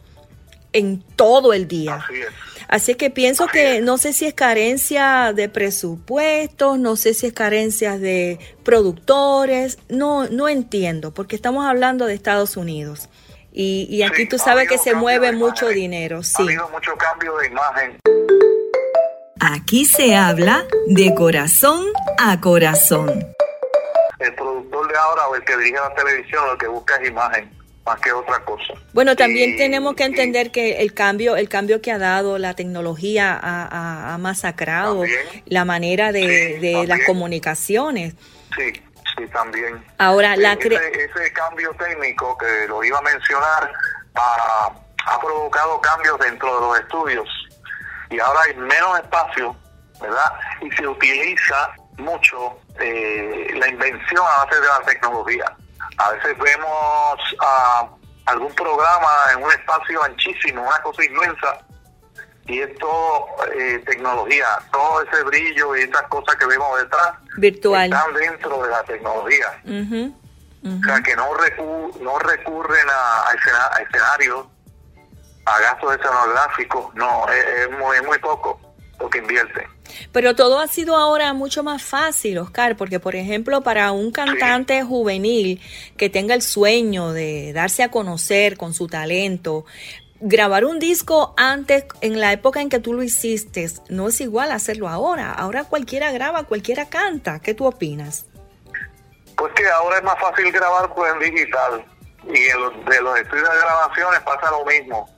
en 0.73 1.01
todo 1.15 1.53
el 1.53 1.67
día. 1.67 1.95
Así 1.95 2.21
es. 2.21 2.27
Así 2.71 2.95
que 2.95 3.09
pienso 3.09 3.47
que 3.47 3.81
no 3.81 3.97
sé 3.97 4.13
si 4.13 4.25
es 4.25 4.33
carencia 4.33 5.33
de 5.35 5.49
presupuestos, 5.49 6.79
no 6.79 6.95
sé 6.95 7.13
si 7.13 7.27
es 7.27 7.33
carencia 7.33 7.97
de 7.97 8.39
productores, 8.63 9.77
no, 9.89 10.29
no 10.29 10.47
entiendo, 10.47 11.13
porque 11.13 11.35
estamos 11.35 11.65
hablando 11.65 12.05
de 12.05 12.13
Estados 12.13 12.55
Unidos. 12.55 13.09
Y, 13.53 13.87
y 13.89 14.03
aquí 14.03 14.23
Sí, 14.23 14.27
tú 14.29 14.35
ha 14.37 14.39
sabes 14.39 14.67
que 14.69 14.77
se 14.77 14.93
mueve 14.95 15.31
mucho 15.33 15.65
imagen. 15.65 15.81
dinero, 15.81 16.19
Ha 16.19 16.23
sí. 16.23 16.43
habido 16.43 16.69
mucho 16.69 16.95
cambio 16.97 17.35
de 17.37 17.47
imagen. 17.47 17.97
Aquí 19.39 19.85
se 19.85 20.15
habla 20.15 20.65
de 20.87 21.13
corazón 21.15 21.85
a 22.19 22.39
corazón. 22.39 23.09
El 24.19 24.35
productor 24.35 24.87
de 24.91 24.97
ahora 24.97 25.27
o 25.29 25.35
el 25.35 25.43
que 25.43 25.57
dirige 25.57 25.75
la 25.77 25.93
televisión 25.95 26.45
lo 26.47 26.57
que 26.57 26.67
busca 26.67 26.95
es 26.97 27.09
imagen 27.09 27.49
más 27.83 27.99
que 27.99 28.11
otra 28.11 28.39
cosa. 28.45 28.73
Bueno, 28.93 29.15
también 29.15 29.51
Y- 29.55 29.57
tenemos 29.57 29.95
que 29.95 30.03
y- 30.03 30.05
entender 30.05 30.51
que 30.51 30.81
el 30.81 30.93
cambio, 30.93 31.35
el 31.35 31.49
cambio 31.49 31.81
que 31.81 31.91
ha 31.91 31.97
dado 31.97 32.37
la 32.37 32.53
tecnología 32.53 33.33
ha, 33.33 33.63
ha- 33.65 34.13
ha 34.13 34.17
masacrado 34.19 34.99
También. 35.01 35.19
la 35.47 35.65
manera 35.65 36.11
de, 36.11 36.21
Sí, 36.21 36.59
de 36.59 36.85
las 36.85 36.99
comunicaciones. 37.07 38.13
Sí, 38.55 38.79
sí, 39.15 39.27
también. 39.27 39.83
Ahora, 39.97 40.35
la 40.35 40.53
ese, 40.53 41.03
ese 41.03 41.33
cambio 41.33 41.73
técnico 41.73 42.37
que 42.37 42.67
lo 42.67 42.83
iba 42.83 42.97
a 42.97 43.01
mencionar 43.01 43.71
ha, 44.15 44.71
ha 45.05 45.19
provocado 45.19 45.79
cambios 45.81 46.19
dentro 46.19 46.53
de 46.55 46.61
los 46.61 46.79
estudios 46.79 47.27
y 48.11 48.19
ahora 48.19 48.41
hay 48.41 48.55
menos 48.55 48.99
espacio, 48.99 49.55
¿verdad? 49.99 50.33
Y 50.61 50.69
se 50.71 50.85
utiliza 50.85 51.73
mucho 51.97 52.59
eh, 52.79 53.53
la 53.55 53.69
invención 53.69 54.19
a 54.19 54.45
base 54.45 54.59
de 54.59 54.67
la 54.67 54.81
tecnología. 54.81 55.55
A 55.97 56.11
veces 56.11 56.37
vemos 56.37 57.19
ah, 57.41 57.87
algún 58.25 58.53
programa 58.53 59.09
en 59.33 59.43
un 59.43 59.51
espacio 59.51 60.03
anchísimo, 60.03 60.61
una 60.61 60.81
cosa 60.81 61.05
inmensa, 61.05 61.57
y 62.47 62.59
es 62.59 62.75
todo 62.77 63.27
eh, 63.57 63.81
tecnología, 63.85 64.45
todo 64.71 65.01
ese 65.03 65.23
brillo 65.23 65.75
y 65.75 65.81
esas 65.81 66.03
cosas 66.03 66.35
que 66.35 66.45
vemos 66.45 66.79
detrás 66.79 67.11
Virtual. 67.37 67.83
están 67.91 68.13
dentro 68.13 68.61
de 68.63 68.69
la 68.69 68.83
tecnología. 68.83 69.61
Ujú. 69.65 70.15
O 70.63 70.83
sea, 70.85 71.01
que 71.01 71.15
no, 71.15 71.31
recu- 71.33 71.95
no 72.01 72.19
recurren 72.19 72.87
a, 72.89 73.29
a 73.29 73.33
escena- 73.33 73.69
a 73.73 73.81
escenarios, 73.81 74.45
a 75.45 75.59
gastos 75.59 75.95
escenográficos, 75.95 76.93
no, 76.95 77.27
es, 77.29 77.45
es 77.65 77.71
muy, 77.79 77.97
es 77.97 78.03
muy 78.05 78.19
poco 78.19 78.59
lo 78.99 79.09
que 79.09 79.17
invierten. 79.17 79.65
Pero 80.11 80.35
todo 80.35 80.59
ha 80.59 80.67
sido 80.67 80.95
ahora 80.95 81.33
mucho 81.33 81.63
más 81.63 81.81
fácil, 81.81 82.37
Oscar, 82.37 82.77
porque 82.77 82.99
por 82.99 83.15
ejemplo, 83.15 83.61
para 83.61 83.91
un 83.91 84.11
cantante 84.11 84.83
juvenil 84.83 85.59
que 85.97 86.09
tenga 86.09 86.35
el 86.35 86.41
sueño 86.43 87.11
de 87.11 87.51
darse 87.53 87.81
a 87.83 87.89
conocer 87.89 88.55
con 88.55 88.73
su 88.75 88.87
talento, 88.87 89.65
grabar 90.21 90.65
un 90.65 90.79
disco 90.79 91.33
antes, 91.35 91.85
en 92.01 92.19
la 92.19 92.31
época 92.31 92.61
en 92.61 92.69
que 92.69 92.79
tú 92.79 92.93
lo 92.93 93.03
hiciste, 93.03 93.67
no 93.89 94.09
es 94.09 94.21
igual 94.21 94.51
hacerlo 94.51 94.87
ahora. 94.87 95.31
Ahora 95.31 95.63
cualquiera 95.63 96.11
graba, 96.11 96.43
cualquiera 96.43 96.89
canta. 96.89 97.39
¿Qué 97.39 97.53
tú 97.53 97.65
opinas? 97.65 98.25
Pues 99.35 99.53
que 99.53 99.67
ahora 99.67 99.97
es 99.97 100.03
más 100.03 100.19
fácil 100.19 100.51
grabar 100.51 100.93
pues 100.93 101.11
en 101.13 101.19
digital 101.19 101.85
y 102.25 102.43
de 102.43 103.01
los 103.01 103.19
estudios 103.19 103.49
de 103.49 103.57
grabaciones 103.57 104.19
pasa 104.19 104.51
lo 104.51 104.63
mismo, 104.65 105.09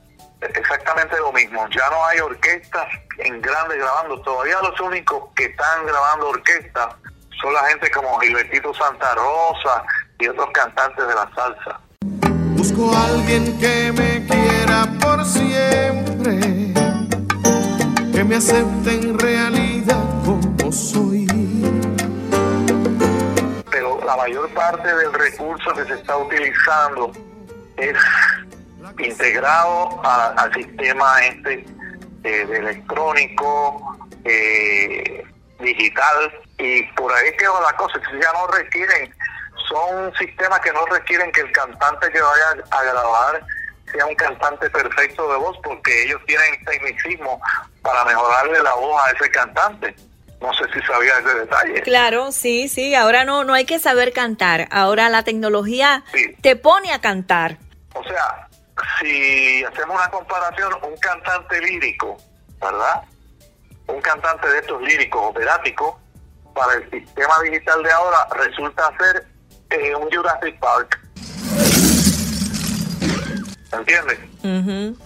exactamente 0.41 1.17
lo 1.17 1.33
mismo. 1.33 1.67
Ya 1.69 1.89
no 1.89 2.05
hay 2.05 2.19
orquestas 2.19 2.87
en 3.17 3.41
grandes 3.41 3.77
grabando, 3.77 4.21
todavía 4.21 4.61
los 4.61 4.79
únicos 4.79 5.25
que 5.35 5.45
están 5.45 5.85
grabando 5.85 6.29
orquestas 6.29 6.95
son 7.41 7.53
la 7.53 7.65
gente 7.65 7.91
como 7.91 8.17
Gilbertito 8.19 8.73
Santa 8.73 9.13
Rosa 9.15 9.83
y 10.19 10.27
otros 10.27 10.49
cantantes 10.53 11.05
de 11.05 11.13
la 11.13 11.29
salsa. 11.35 11.81
A 12.75 13.05
alguien 13.05 13.57
que 13.59 13.91
me 13.91 14.25
quiera 14.27 14.87
por 14.99 15.23
siempre, 15.25 16.39
que 18.11 18.23
me 18.23 18.35
acepte 18.35 18.91
en 18.95 19.17
realidad 19.19 20.03
como 20.25 20.71
soy. 20.71 21.27
pero 23.71 23.99
la 24.05 24.15
mayor 24.17 24.49
parte 24.53 24.87
del 24.95 25.13
recurso 25.13 25.73
que 25.73 25.85
se 25.85 25.93
está 25.93 26.17
utilizando 26.17 27.11
es 27.77 27.95
integrado 28.99 29.99
a- 30.03 30.33
al 30.37 30.53
sistema 30.53 31.25
este 31.25 31.65
eh, 32.23 32.45
de 32.45 32.57
electrónico, 32.57 33.97
eh, 34.25 35.23
digital, 35.59 36.31
y 36.57 36.83
por 36.93 37.11
ahí 37.13 37.31
quedó 37.37 37.59
la 37.61 37.75
cosa, 37.75 37.99
ya 38.21 38.31
no 38.33 38.47
requieren, 38.47 39.13
son 39.67 40.13
sistemas 40.15 40.59
que 40.61 40.71
no 40.73 40.85
requieren 40.85 41.31
que 41.31 41.41
el 41.41 41.51
cantante 41.51 42.11
que 42.11 42.21
vaya 42.21 42.63
a 42.71 42.83
grabar 42.83 43.45
sea 43.91 44.05
un 44.05 44.15
cantante 44.15 44.69
perfecto 44.69 45.29
de 45.31 45.37
voz, 45.37 45.57
porque 45.63 46.03
ellos 46.05 46.21
tienen 46.25 46.63
tecnicismo 46.65 47.39
para 47.81 48.03
mejorarle 48.05 48.61
la 48.63 48.73
voz 48.73 49.01
a 49.03 49.11
ese 49.11 49.29
cantante. 49.29 49.95
No 50.41 50.53
sé 50.53 50.65
si 50.73 50.81
sabía 50.85 51.17
ese 51.19 51.33
detalle. 51.35 51.81
Claro, 51.83 52.31
sí, 52.31 52.67
sí. 52.67 52.95
Ahora 52.95 53.23
no, 53.23 53.43
no 53.43 53.53
hay 53.53 53.65
que 53.65 53.79
saber 53.79 54.11
cantar. 54.11 54.67
Ahora 54.71 55.07
la 55.09 55.23
tecnología 55.23 56.03
Sí. 56.11 56.35
te 56.41 56.55
pone 56.55 56.91
a 56.91 56.99
cantar. 56.99 57.57
O 57.93 58.03
sea, 58.03 58.47
si 58.99 59.63
hacemos 59.63 59.95
una 59.95 60.09
comparación, 60.09 60.73
un 60.81 60.97
cantante 60.97 61.61
lírico, 61.61 62.17
¿verdad? 62.59 63.03
Un 63.87 64.01
cantante 64.01 64.49
de 64.49 64.59
estos 64.59 64.81
líricos 64.81 65.21
operáticos, 65.29 65.95
para 66.53 66.73
el 66.73 66.89
sistema 66.91 67.33
digital 67.43 67.81
de 67.81 67.91
ahora 67.91 68.27
resulta 68.35 68.91
ser 68.99 69.25
eh, 69.73 69.95
un 69.95 70.09
Jurassic 70.11 70.59
Park. 70.59 70.99
¿Entiendes? 73.71 74.19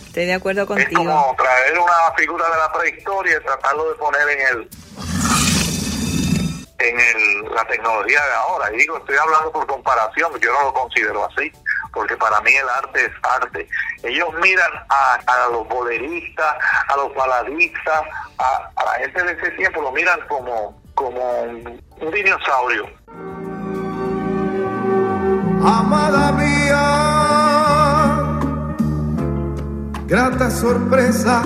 Estoy 0.07 0.25
de 0.25 0.33
acuerdo 0.33 0.61
Es 0.63 0.67
contigo. 0.67 1.03
como 1.05 1.35
traer 1.37 1.79
una 1.79 2.11
figura 2.17 2.45
de 2.49 2.57
la 2.57 2.71
prehistoria 2.73 3.37
y 3.37 3.43
tratarlo 3.43 3.89
de 3.89 3.95
poner 3.95 4.29
en 4.29 4.47
el 4.57 4.69
en 6.79 6.95
el, 6.99 7.55
la 7.55 7.65
tecnología 7.65 8.23
de 8.23 8.33
ahora. 8.33 8.71
Y 8.73 8.77
digo, 8.77 8.97
estoy 8.97 9.15
hablando 9.17 9.51
por 9.51 9.65
comparación, 9.65 10.31
yo 10.39 10.53
no 10.53 10.61
lo 10.63 10.73
considero 10.73 11.25
así, 11.25 11.51
porque 11.91 12.15
para 12.17 12.39
mí 12.41 12.53
el 12.53 12.69
arte 12.69 13.05
es 13.05 13.11
arte. 13.23 13.67
Ellos 14.03 14.29
miran 14.41 14.71
a, 14.89 15.15
a 15.25 15.49
los 15.49 15.67
boleristas, 15.67 16.55
a 16.89 16.95
los 16.97 17.15
baladistas, 17.15 18.03
a, 18.37 18.69
a 18.75 18.85
la 18.85 18.91
gente 18.99 19.23
de 19.23 19.31
ese 19.31 19.51
tiempo, 19.51 19.81
lo 19.81 19.91
miran 19.91 20.19
como, 20.27 20.79
como 20.93 21.41
un 21.41 22.11
dinosaurio. 22.13 22.87
Amada 25.63 26.31
mía, 26.33 26.83
grata 30.05 30.49
sorpresa, 30.51 31.43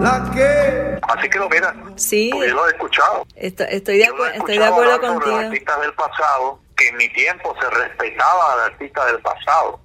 la 0.00 0.30
que 0.32 0.96
Así 1.08 1.28
que 1.30 1.38
lo 1.38 1.48
miran, 1.48 1.92
Sí, 1.96 2.30
porque 2.32 2.48
yo 2.48 2.54
lo 2.56 2.66
he 2.66 2.70
escuchado. 2.70 3.26
esto- 3.36 3.62
estoy 3.64 3.98
de, 3.98 4.06
acu- 4.06 4.30
he 4.32 4.36
estoy 4.38 4.58
de 4.58 4.64
acuerdo 4.66 5.00
contigo. 5.00 5.36
los 5.36 5.44
artistas 5.46 5.80
del 5.80 5.94
pasado, 5.94 6.58
que 6.76 6.88
en 6.88 6.96
mi 6.96 7.08
tiempo 7.12 7.54
se 7.60 7.70
respetaba 7.70 8.52
al 8.54 8.60
artista 8.72 9.04
del 9.06 9.20
pasado. 9.20 9.80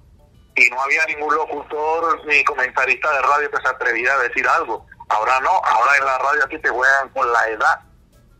Y 0.56 0.68
no 0.70 0.82
había 0.82 1.06
ningún 1.06 1.34
locutor 1.34 2.26
ni 2.26 2.44
comentarista 2.44 3.10
de 3.12 3.22
radio 3.22 3.50
que 3.50 3.56
se 3.62 3.68
atreviera 3.68 4.14
a 4.14 4.18
decir 4.18 4.46
algo. 4.48 4.84
Ahora 5.08 5.40
no, 5.40 5.48
ahora 5.50 5.96
en 5.98 6.04
la 6.04 6.18
radio 6.18 6.44
aquí 6.44 6.58
te 6.58 6.68
juegan 6.68 7.08
con 7.10 7.30
la 7.32 7.46
edad 7.48 7.80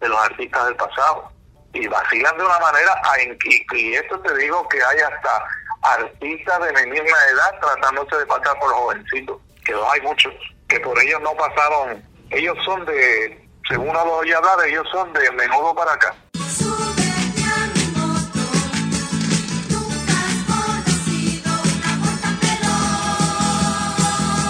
de 0.00 0.08
los 0.08 0.20
artistas 0.20 0.66
del 0.66 0.76
pasado. 0.76 1.30
Y 1.74 1.86
vacilan 1.86 2.36
de 2.36 2.44
una 2.44 2.58
manera, 2.58 3.00
y, 3.44 3.76
y 3.76 3.94
esto 3.94 4.20
te 4.20 4.36
digo 4.36 4.68
que 4.68 4.78
hay 4.82 4.98
hasta 5.00 5.44
artistas 5.82 6.60
de 6.60 6.72
mi 6.72 6.90
misma 6.92 7.16
edad 7.30 7.60
tratándose 7.60 8.16
de 8.16 8.26
pasar 8.26 8.58
por 8.58 8.72
jovencitos, 8.72 9.40
que 9.64 9.72
los 9.72 9.90
hay 9.92 10.00
muchos, 10.02 10.32
que 10.68 10.78
por 10.80 10.98
ellos 11.00 11.20
no 11.22 11.34
pasaron, 11.34 12.02
ellos 12.30 12.56
son 12.64 12.84
de, 12.84 13.48
según 13.68 13.90
uno 13.90 14.04
los 14.04 14.14
oye 14.20 14.34
hablar, 14.34 14.58
ellos 14.66 14.86
son 14.90 15.12
de 15.12 15.30
menudo 15.32 15.74
para 15.74 15.92
acá. 15.94 16.14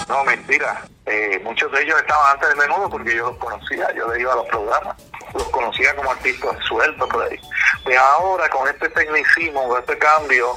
No, 0.08 0.24
mentira. 0.24 0.82
Eh, 1.06 1.40
muchos 1.42 1.72
de 1.72 1.82
ellos 1.82 1.98
estaban 2.00 2.34
antes 2.34 2.48
de 2.50 2.54
menudo 2.56 2.88
porque 2.90 3.16
yo 3.16 3.30
los 3.30 3.38
conocía, 3.38 3.92
yo 3.94 4.12
le 4.12 4.20
iba 4.20 4.32
a 4.32 4.36
los 4.36 4.46
programas, 4.46 4.96
los 5.34 5.48
conocía 5.50 5.94
como 5.96 6.10
artistas 6.10 6.56
sueltos 6.68 7.08
por 7.08 7.22
ahí. 7.24 7.38
De 7.86 7.96
ahora, 7.96 8.48
con 8.50 8.68
este 8.68 8.88
tecnicismo, 8.90 9.68
con 9.68 9.80
este 9.80 9.98
cambio 9.98 10.56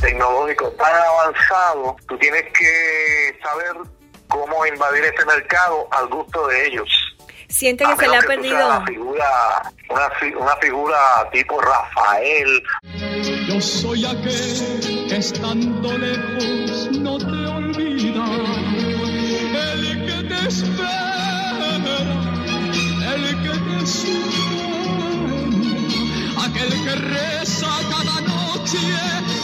tecnológico 0.00 0.70
tan 0.72 0.94
avanzado, 0.94 1.96
tú 2.08 2.18
tienes 2.18 2.44
que 2.52 3.38
saber 3.42 3.72
cómo 4.28 4.64
invadir 4.66 5.04
ese 5.04 5.24
mercado 5.26 5.88
al 5.92 6.08
gusto 6.08 6.46
de 6.48 6.66
ellos. 6.66 6.88
Siente 7.48 7.84
que 7.84 7.96
se 7.96 8.08
le 8.08 8.16
ha 8.16 8.22
perdido. 8.22 8.64
Una 8.66 8.86
figura, 8.86 9.62
una, 9.88 10.10
fi- 10.20 10.34
una 10.34 10.56
figura 10.58 10.98
tipo 11.32 11.60
Rafael, 11.60 12.62
Yo 13.48 13.60
soy 13.60 14.04
aquel 14.06 15.06
que 15.08 15.16
estando 15.16 15.98
lejos 15.98 16.98
no 17.00 17.18
te 17.18 17.24
olvida. 17.24 18.24
El 19.72 20.06
que 20.06 20.28
te 20.28 20.50
sueña, 23.86 25.60
aquel 26.44 26.70
que 26.84 26.94
reza 26.94 27.70
cada 27.90 28.20
noche 28.20 28.78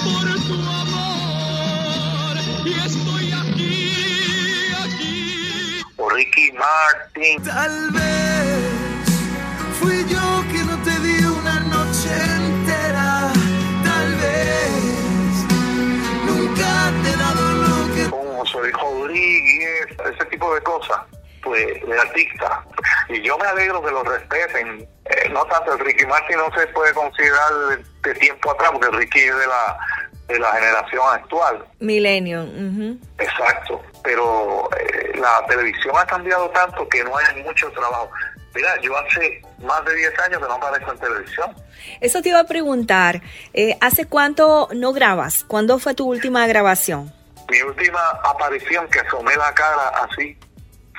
por 0.04 0.26
tu 0.46 0.54
amor. 0.54 2.36
Y 2.64 2.72
estoy 2.74 3.32
aquí, 3.32 3.92
aquí. 4.84 5.80
o 5.96 6.08
Ricky 6.10 6.52
Martin. 6.52 7.42
Tal 7.42 7.90
vez 7.90 9.06
fui 9.80 10.04
yo 10.08 10.44
que 10.52 10.64
no 10.64 10.76
te 10.82 10.98
di 11.00 11.24
una 11.24 11.60
noche 11.60 12.10
entera. 12.36 13.32
Tal 13.84 14.14
vez 14.16 15.46
nunca 16.26 16.92
te 17.02 17.10
he 17.10 17.16
dado 17.16 17.52
lo 17.54 17.94
que 17.94 18.10
como 18.10 18.44
José 18.44 18.70
Rodríguez, 18.72 19.86
ese 20.14 20.24
tipo 20.26 20.54
de 20.54 20.60
cosas, 20.62 20.98
pues 21.42 21.86
de 21.86 22.00
artista. 22.00 22.64
Y 23.08 23.22
yo 23.22 23.38
me 23.38 23.46
alegro 23.46 23.82
que 23.82 23.90
lo 23.90 24.02
respeten. 24.02 24.88
Eh, 25.04 25.28
no 25.30 25.44
tanto 25.46 25.74
el 25.74 25.78
Ricky 25.80 26.04
Martin 26.06 26.36
no 26.38 26.50
se 26.58 26.66
puede 26.68 26.92
considerar 26.92 27.54
de, 27.68 27.76
de 28.08 28.14
tiempo 28.18 28.50
atrás, 28.50 28.70
porque 28.72 28.88
el 28.88 28.94
Ricky 28.94 29.20
es 29.20 29.36
de 29.38 29.46
la, 29.46 29.78
de 30.28 30.38
la 30.40 30.52
generación 30.52 31.02
actual. 31.12 31.64
Milenio. 31.80 32.42
Exacto. 33.18 33.80
Pero 34.02 34.68
eh, 34.78 35.12
la 35.18 35.44
televisión 35.46 35.94
ha 35.96 36.04
cambiado 36.06 36.48
tanto 36.50 36.88
que 36.88 37.04
no 37.04 37.16
hay 37.16 37.42
mucho 37.42 37.70
trabajo. 37.72 38.10
Mira, 38.54 38.80
yo 38.80 38.96
hace 38.96 39.42
más 39.58 39.84
de 39.84 39.94
10 39.94 40.18
años 40.20 40.40
que 40.42 40.48
no 40.48 40.54
aparezco 40.54 40.92
en 40.92 40.98
televisión. 40.98 41.54
Eso 42.00 42.22
te 42.22 42.30
iba 42.30 42.40
a 42.40 42.44
preguntar. 42.44 43.20
eh, 43.52 43.76
¿Hace 43.80 44.06
cuánto 44.06 44.68
no 44.74 44.92
grabas? 44.92 45.44
¿Cuándo 45.44 45.78
fue 45.78 45.94
tu 45.94 46.06
última 46.06 46.46
grabación? 46.46 47.12
Mi 47.50 47.60
última 47.62 48.00
aparición 48.24 48.88
que 48.88 49.00
asomé 49.00 49.36
la 49.36 49.52
cara 49.54 49.88
así 50.10 50.36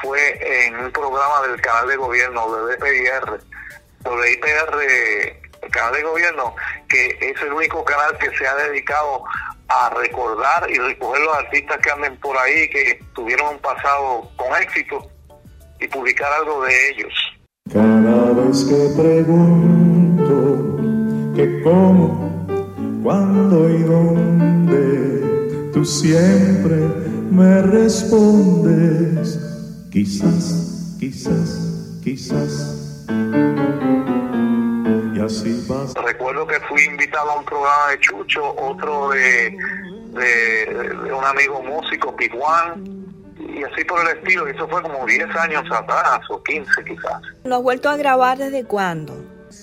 fue 0.01 0.65
en 0.65 0.75
un 0.75 0.91
programa 0.91 1.47
del 1.47 1.61
canal 1.61 1.87
de 1.87 1.95
gobierno, 1.95 2.45
WIPR. 2.45 3.39
WIPR, 4.05 4.81
el 5.61 5.71
canal 5.71 5.93
de 5.93 6.03
gobierno, 6.03 6.55
que 6.87 7.17
es 7.19 7.41
el 7.41 7.53
único 7.53 7.83
canal 7.83 8.17
que 8.17 8.29
se 8.37 8.47
ha 8.47 8.55
dedicado 8.55 9.23
a 9.69 9.89
recordar 9.89 10.69
y 10.69 10.77
recoger 10.77 11.21
los 11.21 11.35
artistas 11.35 11.77
que 11.79 11.91
anden 11.91 12.17
por 12.17 12.37
ahí, 12.37 12.69
que 12.69 12.99
tuvieron 13.13 13.55
un 13.55 13.59
pasado 13.59 14.29
con 14.35 14.55
éxito 14.61 15.09
y 15.79 15.87
publicar 15.87 16.31
algo 16.33 16.63
de 16.63 16.89
ellos. 16.91 17.13
Cada 17.73 18.31
vez 18.33 18.63
que 18.63 18.89
pregunto 19.01 20.77
que 21.35 21.61
cómo, 21.63 22.45
cuándo 23.03 23.69
y 23.69 23.83
dónde, 23.83 25.71
tú 25.73 25.83
siempre 25.83 26.77
me 27.29 27.61
respondes. 27.63 29.46
Quizás, 29.97 30.95
quizás, 30.99 31.57
quizás. 32.03 33.01
Y 35.15 35.19
así 35.19 35.65
vas. 35.67 35.91
Recuerdo 35.95 36.45
que 36.45 36.59
fui 36.69 36.83
invitado 36.83 37.31
a 37.31 37.39
un 37.39 37.45
programa 37.45 37.87
de 37.89 37.99
Chucho, 38.01 38.53
otro 38.59 39.09
de, 39.09 39.57
de, 40.09 40.65
de 41.03 41.11
un 41.11 41.23
amigo 41.23 41.63
músico, 41.63 42.15
Piguán, 42.15 42.85
y 43.39 43.63
así 43.63 43.83
por 43.85 43.99
el 44.01 44.15
estilo. 44.15 44.47
Y 44.47 44.51
eso 44.51 44.67
fue 44.67 44.83
como 44.83 45.03
10 45.03 45.35
años 45.35 45.63
atrás, 45.71 46.19
o 46.29 46.43
15 46.43 46.83
quizás. 46.83 47.19
¿Lo 47.43 47.55
has 47.55 47.63
vuelto 47.63 47.89
a 47.89 47.97
grabar 47.97 48.37
desde 48.37 48.65
cuándo? 48.65 49.15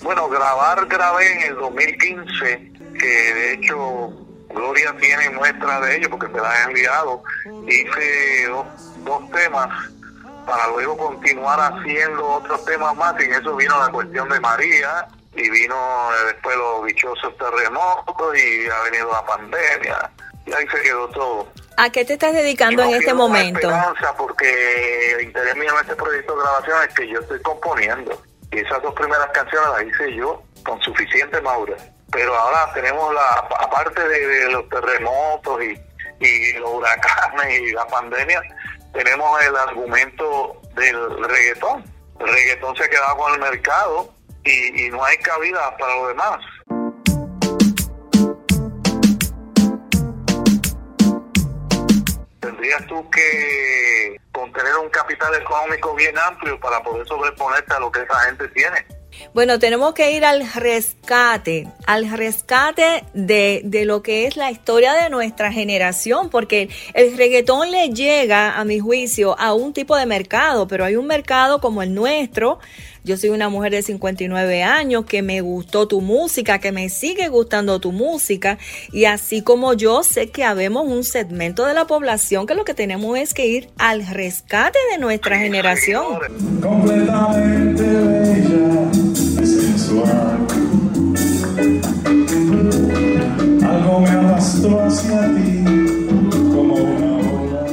Bueno, 0.02 0.28
grabar 0.28 0.84
grabé 0.88 1.32
en 1.32 1.52
el 1.52 1.54
2015, 1.58 2.72
que 2.98 3.06
de 3.06 3.52
hecho 3.52 4.10
Gloria 4.52 4.96
tiene 4.98 5.30
muestra 5.30 5.80
de 5.82 5.96
ello 5.96 6.10
porque 6.10 6.26
me 6.26 6.40
la 6.40 6.50
ha 6.50 6.64
enviado. 6.64 7.22
Hice 7.68 8.48
dos, 8.48 8.66
dos 9.04 9.30
temas 9.30 9.94
para 10.44 10.68
luego 10.68 10.96
continuar 10.96 11.58
haciendo 11.60 12.26
otros 12.26 12.64
temas 12.64 12.94
más. 12.96 13.14
Y 13.20 13.24
en 13.24 13.34
eso 13.34 13.54
vino 13.56 13.78
la 13.78 13.90
cuestión 13.90 14.28
de 14.28 14.40
María 14.40 15.06
y 15.34 15.50
vino 15.50 15.74
eh, 15.74 16.32
después 16.32 16.56
los 16.56 16.86
dichosos 16.86 17.36
terremotos 17.36 18.38
y 18.38 18.68
ha 18.68 18.82
venido 18.90 19.10
la 19.12 19.24
pandemia. 19.26 20.10
Y 20.46 20.52
ahí 20.52 20.66
se 20.68 20.82
quedó 20.82 21.08
todo. 21.08 21.48
¿A 21.76 21.90
qué 21.90 22.04
te 22.04 22.12
estás 22.14 22.32
dedicando 22.32 22.82
en 22.82 22.94
este 22.94 23.14
momento? 23.14 23.68
esperanza 23.68 24.14
porque 24.16 25.12
el 25.12 25.22
interés 25.22 25.56
mío 25.56 25.70
en 25.72 25.80
este 25.80 25.96
proyecto 25.96 26.36
de 26.36 26.42
grabación 26.42 26.76
es 26.88 26.94
que 26.94 27.08
yo 27.08 27.20
estoy 27.20 27.42
componiendo. 27.42 28.22
Y 28.52 28.58
esas 28.58 28.80
dos 28.82 28.94
primeras 28.94 29.28
canciones 29.32 29.68
las 29.70 29.82
hice 29.82 30.14
yo 30.14 30.42
con 30.64 30.80
suficiente 30.82 31.40
madurez. 31.40 31.82
Pero 32.12 32.36
ahora 32.36 32.72
tenemos 32.74 33.12
la, 33.12 33.30
aparte 33.58 34.06
de, 34.06 34.26
de 34.26 34.52
los 34.52 34.68
terremotos 34.68 35.60
y, 35.64 35.80
y 36.24 36.52
los 36.58 36.70
huracanes 36.70 37.60
y 37.60 37.72
la 37.72 37.86
pandemia, 37.86 38.40
tenemos 38.94 39.42
el 39.42 39.56
argumento 39.56 40.60
del 40.74 41.24
reggaetón. 41.24 41.84
El 42.20 42.28
reggaetón 42.28 42.76
se 42.76 42.84
ha 42.84 42.88
quedado 42.88 43.16
con 43.16 43.34
el 43.34 43.40
mercado 43.40 44.14
y, 44.44 44.86
y 44.86 44.90
no 44.90 45.04
hay 45.04 45.16
cabida 45.18 45.76
para 45.76 45.96
lo 45.96 46.08
demás. 46.08 46.40
tendrías 52.64 52.86
tú 52.86 53.10
que 53.10 54.16
contener 54.32 54.76
un 54.76 54.88
capital 54.88 55.34
económico 55.34 55.94
bien 55.94 56.16
amplio 56.18 56.58
para 56.60 56.82
poder 56.82 57.06
sobreponerte 57.06 57.74
a 57.74 57.78
lo 57.78 57.92
que 57.92 58.00
esa 58.00 58.18
gente 58.20 58.48
tiene. 58.48 58.86
Bueno, 59.32 59.58
tenemos 59.58 59.94
que 59.94 60.12
ir 60.12 60.24
al 60.24 60.46
rescate, 60.52 61.68
al 61.86 62.10
rescate 62.10 63.04
de, 63.14 63.62
de 63.64 63.84
lo 63.84 64.02
que 64.02 64.26
es 64.26 64.36
la 64.36 64.50
historia 64.50 64.92
de 64.94 65.10
nuestra 65.10 65.52
generación, 65.52 66.30
porque 66.30 66.68
el 66.94 67.16
reggaetón 67.16 67.70
le 67.70 67.90
llega, 67.90 68.58
a 68.58 68.64
mi 68.64 68.78
juicio, 68.78 69.38
a 69.38 69.54
un 69.54 69.72
tipo 69.72 69.96
de 69.96 70.06
mercado, 70.06 70.68
pero 70.68 70.84
hay 70.84 70.96
un 70.96 71.06
mercado 71.06 71.60
como 71.60 71.82
el 71.82 71.94
nuestro. 71.94 72.58
Yo 73.06 73.18
soy 73.18 73.28
una 73.28 73.50
mujer 73.50 73.72
de 73.72 73.82
59 73.82 74.62
años 74.62 75.04
que 75.04 75.20
me 75.20 75.42
gustó 75.42 75.86
tu 75.86 76.00
música, 76.00 76.58
que 76.58 76.72
me 76.72 76.88
sigue 76.88 77.28
gustando 77.28 77.78
tu 77.78 77.92
música, 77.92 78.56
y 78.92 79.04
así 79.04 79.42
como 79.42 79.74
yo 79.74 80.02
sé 80.02 80.30
que 80.30 80.42
habemos 80.42 80.86
un 80.86 81.04
segmento 81.04 81.66
de 81.66 81.74
la 81.74 81.86
población 81.86 82.46
que 82.46 82.54
lo 82.54 82.64
que 82.64 82.72
tenemos 82.72 83.18
es 83.18 83.34
que 83.34 83.46
ir 83.46 83.68
al 83.76 84.06
rescate 84.06 84.78
de 84.90 84.96
nuestra 84.96 85.36
generación. 85.36 86.02
completamente 86.62 87.82
bella 87.82 88.90
y 89.42 89.46
sensual. 89.46 90.46
Algo 93.68 94.00
me 94.00 94.08
arrastró 94.08 94.80
hacia 94.80 95.20
ti 95.34 95.62
como 96.54 96.74
una 96.76 97.16
ola. 97.18 97.66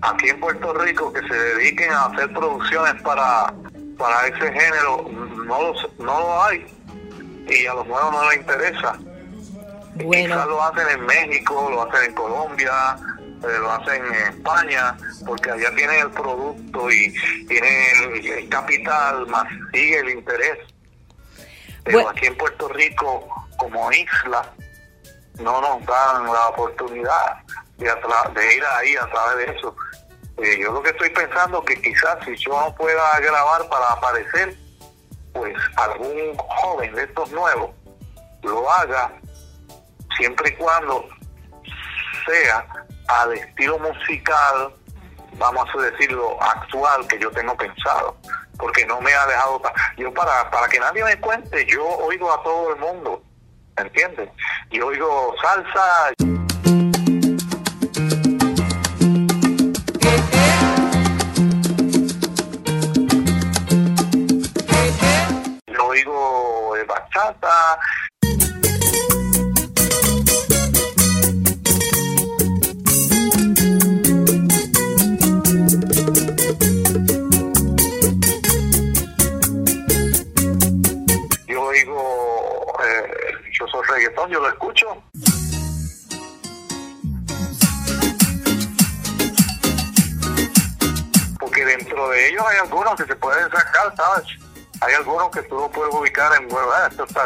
Aquí 0.00 0.28
en 0.28 0.40
Puerto 0.40 0.74
Rico 0.74 1.12
que 1.12 1.20
se 1.20 1.34
dediquen 1.34 1.92
a 1.92 2.06
hacer 2.06 2.32
producciones 2.32 3.00
para, 3.02 3.54
para 4.00 4.26
ese 4.26 4.52
género, 4.52 5.06
no, 5.46 5.62
los- 5.72 5.98
no 5.98 6.18
lo 6.20 6.42
hay. 6.44 6.66
Y 7.46 7.66
a 7.66 7.74
los 7.74 7.86
nuevos 7.86 8.12
no 8.12 8.30
les 8.30 8.38
interesa. 8.40 8.98
Quizás 9.94 10.04
Bueno, 10.04 10.46
lo 10.46 10.62
hacen 10.62 10.88
en 10.88 11.06
México, 11.06 11.68
lo 11.70 11.82
hacen 11.82 12.08
en 12.10 12.14
Colombia, 12.14 12.96
eh, 13.42 13.58
lo 13.60 13.70
hacen 13.72 14.04
en 14.06 14.14
España, 14.34 14.96
porque 15.26 15.50
allá 15.50 15.74
tienen 15.74 16.00
el 16.00 16.10
producto 16.10 16.90
y 16.90 17.12
tienen 17.46 17.74
el, 18.14 18.26
el 18.26 18.48
capital, 18.48 19.26
más 19.26 19.46
sigue 19.72 19.98
el 19.98 20.10
interés. 20.10 20.58
Pero 21.84 21.98
Bueno. 21.98 22.10
aquí 22.10 22.26
en 22.26 22.36
Puerto 22.38 22.68
Rico, 22.68 23.28
como 23.58 23.90
isla, 23.92 24.42
no 25.40 25.60
nos 25.60 25.84
dan 25.86 26.24
la 26.26 26.48
oportunidad 26.48 27.36
de, 27.78 27.86
de 27.86 28.54
ir 28.56 28.64
ahí 28.64 28.96
a 28.96 29.06
través 29.10 29.46
de 29.46 29.56
eso. 29.56 29.74
Eh, 30.42 30.58
yo 30.58 30.72
lo 30.72 30.82
que 30.82 30.90
estoy 30.90 31.10
pensando 31.10 31.62
que 31.62 31.80
quizás 31.80 32.18
si 32.24 32.34
yo 32.36 32.58
no 32.58 32.74
pueda 32.74 33.18
grabar 33.20 33.68
para 33.68 33.92
aparecer, 33.92 34.54
pues 35.34 35.54
algún 35.76 36.36
joven 36.36 36.94
de 36.94 37.04
estos 37.04 37.30
nuevos 37.32 37.70
lo 38.42 38.70
haga 38.70 39.12
siempre 40.16 40.50
y 40.50 40.52
cuando 40.54 41.08
sea 42.26 42.66
al 43.08 43.32
estilo 43.34 43.78
musical, 43.78 44.74
vamos 45.34 45.68
a 45.76 45.82
decirlo, 45.82 46.42
actual 46.42 47.06
que 47.06 47.18
yo 47.18 47.30
tengo 47.32 47.54
pensado, 47.56 48.16
porque 48.58 48.86
no 48.86 49.00
me 49.00 49.12
ha 49.12 49.26
dejado... 49.26 49.60
Yo 49.96 50.12
para, 50.14 50.50
para 50.50 50.68
que 50.68 50.78
nadie 50.78 51.04
me 51.04 51.20
cuente, 51.20 51.66
yo 51.66 51.86
oigo 51.86 52.32
a 52.32 52.42
todo 52.42 52.74
el 52.74 52.80
mundo, 52.80 53.22
¿entiendes? 53.76 54.30
Yo 54.70 54.86
oigo 54.86 55.34
salsa, 55.42 56.12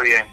bien. 0.05 0.27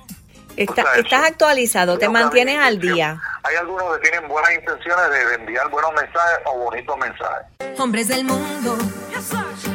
Está- 0.57 0.84
estás 0.97 1.24
actualizado, 1.26 1.97
te 1.97 2.09
mantienes 2.09 2.59
al 2.59 2.78
día. 2.80 3.19
Hay 3.43 3.55
algunos 3.55 3.97
que 3.97 4.09
tienen 4.09 4.28
buenas 4.30 4.51
intenciones 4.53 5.09
de, 5.09 5.26
de 5.26 5.36
enviar 5.36 5.69
buenos 5.69 5.91
mensajes 5.93 6.39
o 6.45 6.57
bonitos 6.59 6.97
mensajes. 6.97 7.80
Hombres 7.80 8.07
del 8.09 8.26
mundo, 8.26 8.78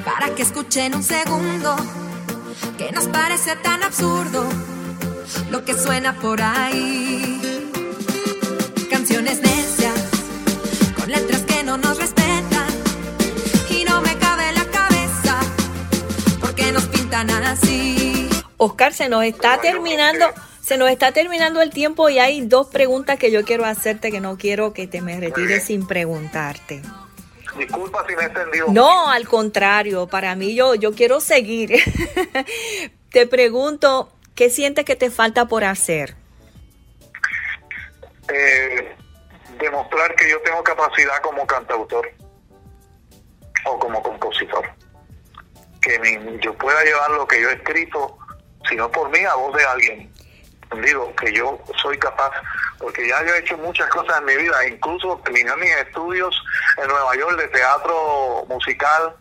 para 0.04 0.28
que 0.34 0.42
escuchen 0.42 0.94
un 0.94 1.02
segundo, 1.02 1.74
que 2.78 2.92
nos 2.92 3.08
parece 3.08 3.56
tan 3.56 3.82
absurdo 3.82 4.46
lo 5.50 5.64
que 5.64 5.74
suena 5.74 6.12
por 6.20 6.40
ahí. 6.42 7.40
Canciones 8.90 9.40
necias, 9.40 9.94
con 10.96 11.10
letras 11.10 11.40
que 11.42 11.64
no 11.64 11.78
nos 11.78 11.98
respetan, 11.98 12.68
y 13.70 13.84
no 13.84 14.00
me 14.02 14.16
cabe 14.18 14.48
en 14.50 14.54
la 14.56 14.64
cabeza, 14.66 15.38
porque 16.40 16.70
nos 16.70 16.84
pintan 16.84 17.30
así. 17.30 17.95
Oscar, 18.58 18.92
se 18.94 19.08
nos 19.08 19.24
está 19.24 19.60
terminando, 19.60 20.26
se 20.62 20.78
nos 20.78 20.90
está 20.90 21.12
terminando 21.12 21.60
el 21.62 21.70
tiempo 21.70 22.08
y 22.08 22.18
hay 22.18 22.40
dos 22.42 22.68
preguntas 22.68 23.18
que 23.18 23.30
yo 23.30 23.44
quiero 23.44 23.64
hacerte 23.64 24.10
que 24.10 24.20
no 24.20 24.38
quiero 24.38 24.72
que 24.72 24.86
te 24.86 25.00
me 25.02 25.18
retires 25.20 25.64
sin 25.64 25.86
preguntarte. 25.86 26.82
Disculpa 27.58 28.04
si 28.06 28.14
me 28.16 28.22
he 28.22 28.26
entendido. 28.26 28.66
No, 28.68 29.08
al 29.10 29.26
contrario, 29.28 30.06
para 30.06 30.34
mí 30.34 30.54
yo, 30.54 30.74
yo 30.74 30.92
quiero 30.92 31.20
seguir. 31.20 31.72
te 33.10 33.26
pregunto, 33.26 34.10
¿qué 34.34 34.50
sientes 34.50 34.84
que 34.84 34.96
te 34.96 35.10
falta 35.10 35.46
por 35.46 35.64
hacer? 35.64 36.16
eh, 38.28 38.94
demostrar 39.60 40.14
que 40.16 40.28
yo 40.30 40.40
tengo 40.42 40.62
capacidad 40.64 41.20
como 41.22 41.46
cantautor 41.46 42.10
o 43.66 43.78
como 43.78 44.02
compositor. 44.02 44.68
Que 45.80 45.98
mi- 46.00 46.38
yo 46.40 46.54
pueda 46.58 46.82
llevar 46.84 47.10
lo 47.12 47.26
que 47.26 47.40
yo 47.40 47.48
he 47.50 47.54
escrito, 47.54 48.18
si 48.68 48.76
no 48.76 48.90
por 48.90 49.08
mí, 49.10 49.20
a 49.24 49.34
voz 49.34 49.56
de 49.56 49.64
alguien. 49.64 50.12
Digo, 50.82 51.14
que 51.14 51.32
yo 51.32 51.58
soy 51.80 51.96
capaz, 51.98 52.32
porque 52.78 53.06
ya 53.08 53.24
yo 53.24 53.34
he 53.34 53.38
hecho 53.38 53.56
muchas 53.58 53.88
cosas 53.88 54.18
en 54.18 54.24
mi 54.24 54.36
vida, 54.36 54.66
incluso 54.66 55.20
terminé 55.24 55.54
mis 55.56 55.70
estudios 55.76 56.34
en 56.82 56.88
Nueva 56.88 57.14
York 57.16 57.38
de 57.38 57.48
teatro 57.48 58.44
musical 58.48 59.14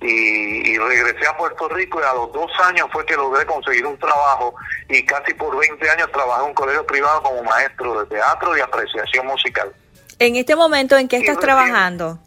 y, 0.00 0.70
y 0.72 0.78
regresé 0.78 1.26
a 1.26 1.36
Puerto 1.36 1.68
Rico 1.68 2.00
y 2.00 2.04
a 2.04 2.14
los 2.14 2.32
dos 2.32 2.50
años 2.64 2.88
fue 2.92 3.04
que 3.06 3.14
logré 3.14 3.44
conseguir 3.46 3.86
un 3.86 3.98
trabajo 3.98 4.54
y 4.88 5.04
casi 5.04 5.34
por 5.34 5.56
20 5.56 5.90
años 5.90 6.10
trabajé 6.12 6.42
en 6.42 6.48
un 6.48 6.54
colegio 6.54 6.86
privado 6.86 7.22
como 7.22 7.42
maestro 7.42 8.00
de 8.00 8.06
teatro 8.06 8.56
y 8.56 8.60
apreciación 8.60 9.26
musical. 9.26 9.72
En 10.18 10.36
este 10.36 10.56
momento, 10.56 10.96
¿en 10.96 11.08
qué 11.08 11.16
estás 11.18 11.36
recién- 11.36 11.40
trabajando? 11.40 12.18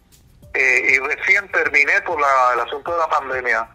Eh, 0.54 0.94
y 0.94 1.00
recién 1.00 1.52
terminé 1.52 2.02
por 2.02 2.20
la- 2.20 2.54
el 2.54 2.60
asunto 2.62 2.92
de 2.92 2.98
la 3.00 3.08
pandemia. 3.10 3.68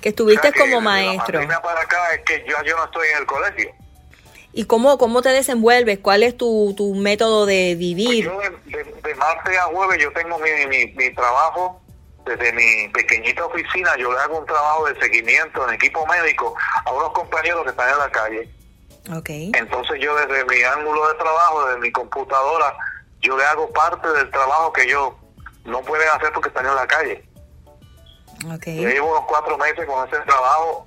Que 0.00 0.10
estuviste 0.10 0.40
O 0.40 0.42
sea 0.42 0.52
que 0.52 0.60
como 0.60 0.76
La 0.76 0.80
maestro. 0.82 1.24
pandemia 1.40 1.60
para 1.62 1.80
acá 1.80 2.14
es 2.14 2.20
que 2.22 2.44
yo, 2.48 2.56
yo 2.64 2.76
no 2.76 2.84
estoy 2.84 3.08
en 3.08 3.18
el 3.18 3.26
colegio. 3.26 3.70
¿Y 4.52 4.64
cómo, 4.64 4.96
cómo 4.98 5.20
te 5.22 5.28
desenvuelves? 5.30 5.98
¿Cuál 5.98 6.22
es 6.22 6.36
tu, 6.36 6.74
tu 6.76 6.94
método 6.94 7.44
de 7.46 7.74
vivir? 7.74 8.24
Yo 8.24 8.38
de, 8.38 8.50
de- 8.66 8.84
de 9.02 9.14
martes 9.16 9.58
a 9.58 9.64
jueves 9.64 9.98
yo 10.02 10.10
tengo 10.12 10.38
mi, 10.38 10.50
mi, 10.66 10.86
mi 10.92 11.14
trabajo 11.14 11.80
desde 12.24 12.52
mi 12.52 12.88
pequeñita 12.88 13.44
oficina. 13.44 13.90
Yo 13.98 14.12
le 14.12 14.18
hago 14.18 14.38
un 14.38 14.46
trabajo 14.46 14.86
de 14.86 14.98
seguimiento 15.00 15.66
en 15.68 15.74
equipo 15.74 16.06
médico 16.06 16.54
a 16.84 16.92
unos 16.92 17.12
compañeros 17.12 17.64
que 17.64 17.70
están 17.70 17.90
en 17.90 17.98
la 17.98 18.10
calle. 18.10 18.48
Ok. 19.14 19.28
Entonces 19.28 20.00
yo 20.00 20.16
desde 20.16 20.44
mi 20.46 20.62
ángulo 20.62 21.06
de 21.08 21.14
trabajo, 21.14 21.66
desde 21.66 21.80
mi 21.80 21.92
computadora, 21.92 22.74
yo 23.20 23.36
le 23.36 23.44
hago 23.44 23.70
parte 23.72 24.08
del 24.08 24.30
trabajo 24.30 24.72
que 24.72 24.82
ellos 24.84 25.12
no 25.64 25.80
pueden 25.82 26.08
hacer 26.10 26.32
porque 26.32 26.48
están 26.48 26.66
en 26.66 26.74
la 26.74 26.86
calle. 26.86 27.24
Yo 28.82 28.88
llevo 28.88 29.10
unos 29.12 29.24
cuatro 29.26 29.56
meses 29.58 29.84
con 29.86 30.06
ese 30.08 30.18
trabajo. 30.22 30.86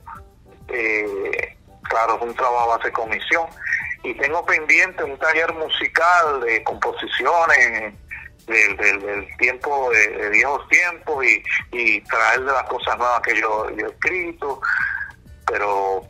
eh, 0.70 1.58
claro, 1.90 2.16
es 2.18 2.22
un 2.22 2.36
trabajo 2.36 2.78
de 2.84 2.92
comisión. 2.92 3.48
Y 4.04 4.14
tengo 4.16 4.46
pendiente 4.46 5.04
un 5.04 5.18
taller 5.18 5.52
musical 5.54 6.42
de 6.42 6.64
composiciones 6.64 7.94
del, 8.46 8.78
del- 8.78 9.00
del 9.02 9.38
tiempo, 9.38 9.90
de, 9.92 10.30
viejos 10.30 10.68
tiempos 10.70 11.26
y, 11.72 12.02
traer 12.02 12.42
de 12.42 12.52
las 12.52 12.64
cosas 12.64 12.98
nuevas 12.98 13.22
que 13.22 13.40
yo, 13.40 13.68
he 13.70 13.82
escrito. 13.82 14.62
Pero 15.48 16.04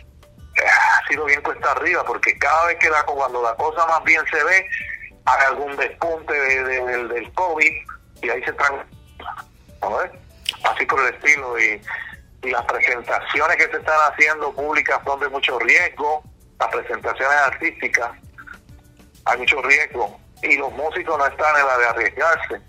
eh, 0.57 0.63
ha 0.67 1.07
sido 1.07 1.25
bien 1.25 1.41
cuesta 1.41 1.71
arriba 1.71 2.03
porque 2.03 2.37
cada 2.37 2.67
vez 2.67 2.77
que 2.79 2.89
la, 2.89 3.03
cuando 3.03 3.41
la 3.41 3.55
cosa 3.55 3.85
más 3.87 4.03
bien 4.03 4.21
se 4.31 4.43
ve, 4.43 4.67
hay 5.25 5.45
algún 5.47 5.75
despunte 5.77 6.33
de- 6.33 6.63
de- 6.63 7.07
del, 7.07 7.33
COVID 7.33 7.71
y 8.21 8.29
ahí 8.29 8.43
se 8.43 8.51
traen 8.53 8.83
¿no 9.81 9.97
ves? 9.97 10.11
Así 10.73 10.85
por 10.85 10.99
el 11.01 11.13
estilo 11.13 11.59
y, 11.59 11.81
y 12.43 12.49
las 12.51 12.63
presentaciones 12.65 13.57
que 13.57 13.63
se 13.71 13.77
están 13.77 13.97
haciendo 14.11 14.51
públicas 14.53 14.99
son 15.05 15.19
de 15.19 15.29
mucho 15.29 15.57
riesgo 15.59 16.23
las 16.59 16.69
presentaciones 16.69 17.37
artísticas 17.45 18.09
hay 19.25 19.37
mucho 19.37 19.61
riesgo 19.61 20.19
y 20.41 20.55
los 20.57 20.71
músicos 20.73 21.17
no 21.17 21.25
están 21.25 21.55
en 21.59 21.65
la 21.65 21.77
de 21.77 21.85
arriesgarse 21.87 22.61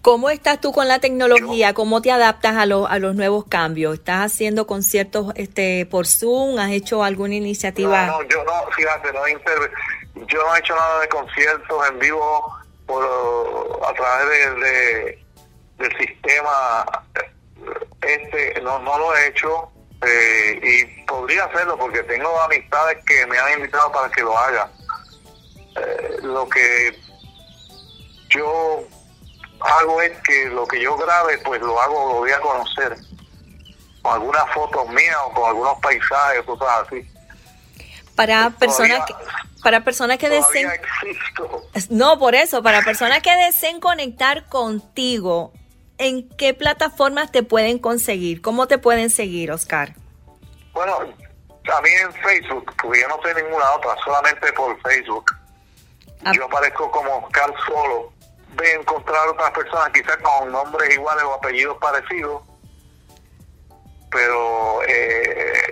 ¿Cómo 0.00 0.30
estás 0.30 0.60
tú 0.60 0.72
con 0.72 0.86
la 0.88 1.00
tecnología? 1.00 1.74
¿Cómo 1.74 2.00
te 2.00 2.12
adaptas 2.12 2.56
a, 2.56 2.66
los 2.66 2.88
a 2.88 2.98
los 3.00 3.14
nuevos 3.16 3.44
cambios? 3.46 3.94
¿Estás 3.94 4.32
haciendo 4.32 4.66
conciertos 4.66 5.32
este, 5.34 5.86
por 5.86 6.06
Zoom? 6.06 6.58
¿Has 6.58 6.70
hecho 6.70 7.02
alguna 7.02 7.34
iniciativa? 7.34 8.06
No, 8.06 8.22
no, 8.22 8.28
yo 8.28 8.42
no, 8.44 8.52
fíjate, 8.74 9.12
no 9.12 9.26
inter- 9.28 9.70
yo 10.14 10.38
no 10.46 10.54
he 10.54 10.60
hecho 10.60 10.74
nada 10.76 11.00
de 11.00 11.08
conciertos 11.08 11.88
en 11.90 11.98
vivo 11.98 12.54
por, 12.86 13.04
a 13.86 13.92
través 13.92 14.28
de, 14.30 14.60
de- 14.64 15.24
del 15.78 15.96
sistema 15.98 16.84
este, 18.00 18.60
no, 18.62 18.78
no 18.80 18.98
lo 18.98 19.16
he 19.16 19.28
hecho 19.28 19.70
eh, 20.02 20.60
y 20.62 21.04
podría 21.04 21.44
hacerlo 21.44 21.76
porque 21.76 22.02
tengo 22.04 22.40
amistades 22.42 22.98
que 23.04 23.26
me 23.26 23.38
han 23.38 23.58
invitado 23.58 23.90
para 23.90 24.08
que 24.10 24.22
lo 24.22 24.36
haga. 24.36 24.70
Eh, 25.76 26.18
lo 26.22 26.48
que 26.48 26.96
yo 28.30 28.84
hago 29.60 30.02
es 30.02 30.16
que 30.22 30.46
lo 30.46 30.66
que 30.66 30.80
yo 30.80 30.96
grabe, 30.96 31.38
pues 31.38 31.60
lo 31.60 31.80
hago, 31.80 32.12
lo 32.12 32.18
voy 32.18 32.30
a 32.30 32.40
conocer 32.40 32.96
con 34.02 34.14
algunas 34.14 34.54
fotos 34.54 34.88
mías 34.90 35.16
o 35.26 35.32
con 35.32 35.48
algunos 35.48 35.78
paisajes, 35.80 36.42
cosas 36.44 36.68
así. 36.86 37.10
Para 38.14 38.50
personas 38.50 39.04
que, 39.06 39.14
para 39.62 39.82
personas 39.82 40.18
que 40.18 40.28
deseen 40.28 40.70
existo. 40.70 41.62
no 41.90 42.18
por 42.18 42.34
eso 42.34 42.62
para 42.62 42.82
personas 42.82 43.22
que 43.22 43.34
deseen 43.34 43.80
conectar 43.80 44.46
contigo 44.48 45.52
¿en 45.98 46.28
qué 46.30 46.54
plataformas 46.54 47.30
te 47.30 47.42
pueden 47.42 47.78
conseguir? 47.78 48.40
¿Cómo 48.40 48.66
te 48.66 48.78
pueden 48.78 49.10
seguir 49.10 49.52
Oscar? 49.52 49.94
Bueno, 50.72 50.98
a 50.98 51.82
mí 51.82 51.90
en 52.02 52.12
Facebook, 52.14 52.72
porque 52.80 53.00
yo 53.00 53.08
no 53.08 53.20
sé 53.22 53.34
ninguna 53.42 53.70
otra, 53.76 53.94
solamente 54.04 54.52
por 54.52 54.80
Facebook. 54.82 55.24
Ah. 56.24 56.32
Yo 56.34 56.44
aparezco 56.44 56.90
como 56.90 57.18
Oscar 57.18 57.52
Solo. 57.66 58.12
De 58.56 58.72
encontrar 58.72 59.28
otras 59.28 59.50
personas, 59.52 59.90
quizás 59.92 60.16
con 60.16 60.50
nombres 60.50 60.92
iguales 60.92 61.22
o 61.22 61.34
apellidos 61.34 61.76
parecidos, 61.76 62.42
pero 64.10 64.82
eh, 64.84 65.70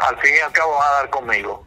al 0.00 0.20
fin 0.20 0.34
y 0.36 0.40
al 0.40 0.52
cabo 0.52 0.74
van 0.74 0.88
a 0.88 0.92
dar 0.92 1.10
conmigo. 1.10 1.66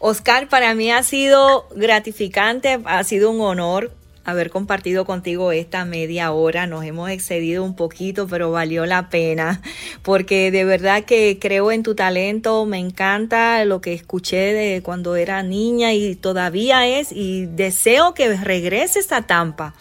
Oscar, 0.00 0.48
para 0.48 0.74
mí 0.74 0.92
ha 0.92 1.02
sido 1.04 1.68
gratificante, 1.70 2.80
ha 2.84 3.04
sido 3.04 3.30
un 3.30 3.40
honor 3.40 3.92
haber 4.24 4.50
compartido 4.50 5.04
contigo 5.04 5.52
esta 5.52 5.84
media 5.84 6.32
hora. 6.32 6.66
Nos 6.66 6.84
hemos 6.84 7.10
excedido 7.10 7.62
un 7.64 7.76
poquito, 7.76 8.26
pero 8.26 8.50
valió 8.50 8.86
la 8.86 9.08
pena, 9.10 9.60
porque 10.02 10.50
de 10.50 10.64
verdad 10.64 11.04
que 11.04 11.38
creo 11.40 11.70
en 11.72 11.82
tu 11.82 11.94
talento, 11.94 12.64
me 12.66 12.78
encanta 12.78 13.64
lo 13.64 13.80
que 13.80 13.92
escuché 13.94 14.52
de 14.54 14.82
cuando 14.82 15.16
era 15.16 15.42
niña 15.42 15.92
y 15.92 16.14
todavía 16.16 16.86
es, 16.86 17.12
y 17.12 17.46
deseo 17.46 18.14
que 18.14 18.34
regreses 18.36 19.12
a 19.12 19.22
Tampa. 19.22 19.74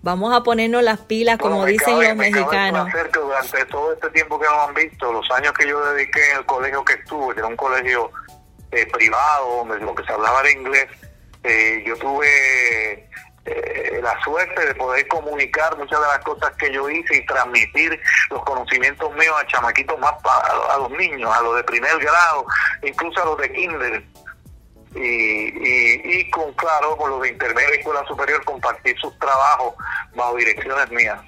Vamos 0.00 0.32
a 0.32 0.44
ponernos 0.44 0.82
las 0.84 1.00
pilas, 1.00 1.38
como 1.38 1.56
Bueno, 1.56 1.72
dicen 1.72 1.94
cabe- 1.94 2.08
los 2.08 2.16
me 2.16 2.30
mexicanos. 2.30 2.88
placer 2.90 3.10
que 3.10 3.18
durante 3.18 3.64
todo 3.64 3.92
este 3.94 4.10
tiempo 4.10 4.38
que 4.38 4.46
nos 4.46 4.68
han 4.68 4.74
visto, 4.74 5.12
los 5.12 5.28
años 5.32 5.52
que 5.54 5.66
yo 5.68 5.80
dediqué 5.92 6.20
en 6.30 6.38
el 6.38 6.46
colegio 6.46 6.84
que 6.84 6.92
estuve, 6.92 7.34
que 7.34 7.40
era 7.40 7.48
un 7.48 7.56
colegio 7.56 8.10
eh, 8.70 8.86
privado, 8.92 9.64
donde 9.64 9.84
lo 9.84 9.94
que 9.96 10.04
se 10.04 10.12
hablaba 10.12 10.40
era 10.42 10.52
inglés, 10.52 10.86
eh, 11.42 11.82
yo 11.84 11.96
tuve 11.96 13.08
eh, 13.50 14.00
la 14.02 14.18
suerte 14.22 14.66
de 14.66 14.74
poder 14.74 15.06
comunicar 15.08 15.76
muchas 15.76 16.00
de 16.00 16.06
las 16.06 16.18
cosas 16.20 16.50
que 16.56 16.72
yo 16.72 16.88
hice 16.88 17.16
y 17.16 17.26
transmitir 17.26 18.00
los 18.30 18.44
conocimientos 18.44 19.12
míos 19.14 19.34
a 19.40 19.46
chamaquitos 19.46 19.98
más, 19.98 20.12
a, 20.24 20.74
a 20.74 20.78
los 20.78 20.90
niños, 20.90 21.34
a 21.36 21.40
los 21.42 21.56
de 21.56 21.64
primer 21.64 21.98
grado, 21.98 22.46
incluso 22.82 23.22
a 23.22 23.24
los 23.26 23.38
de 23.38 23.52
kinder. 23.52 24.02
Y, 24.94 24.98
y, 25.00 26.00
y 26.20 26.30
con, 26.30 26.52
claro, 26.54 26.96
con 26.96 27.10
los 27.10 27.20
de 27.22 27.28
intermedia 27.28 27.74
y 27.74 27.78
escuela 27.78 28.04
superior, 28.06 28.42
compartir 28.44 28.98
sus 28.98 29.16
trabajos 29.18 29.74
bajo 30.14 30.36
direcciones 30.36 30.90
mías. 30.90 31.20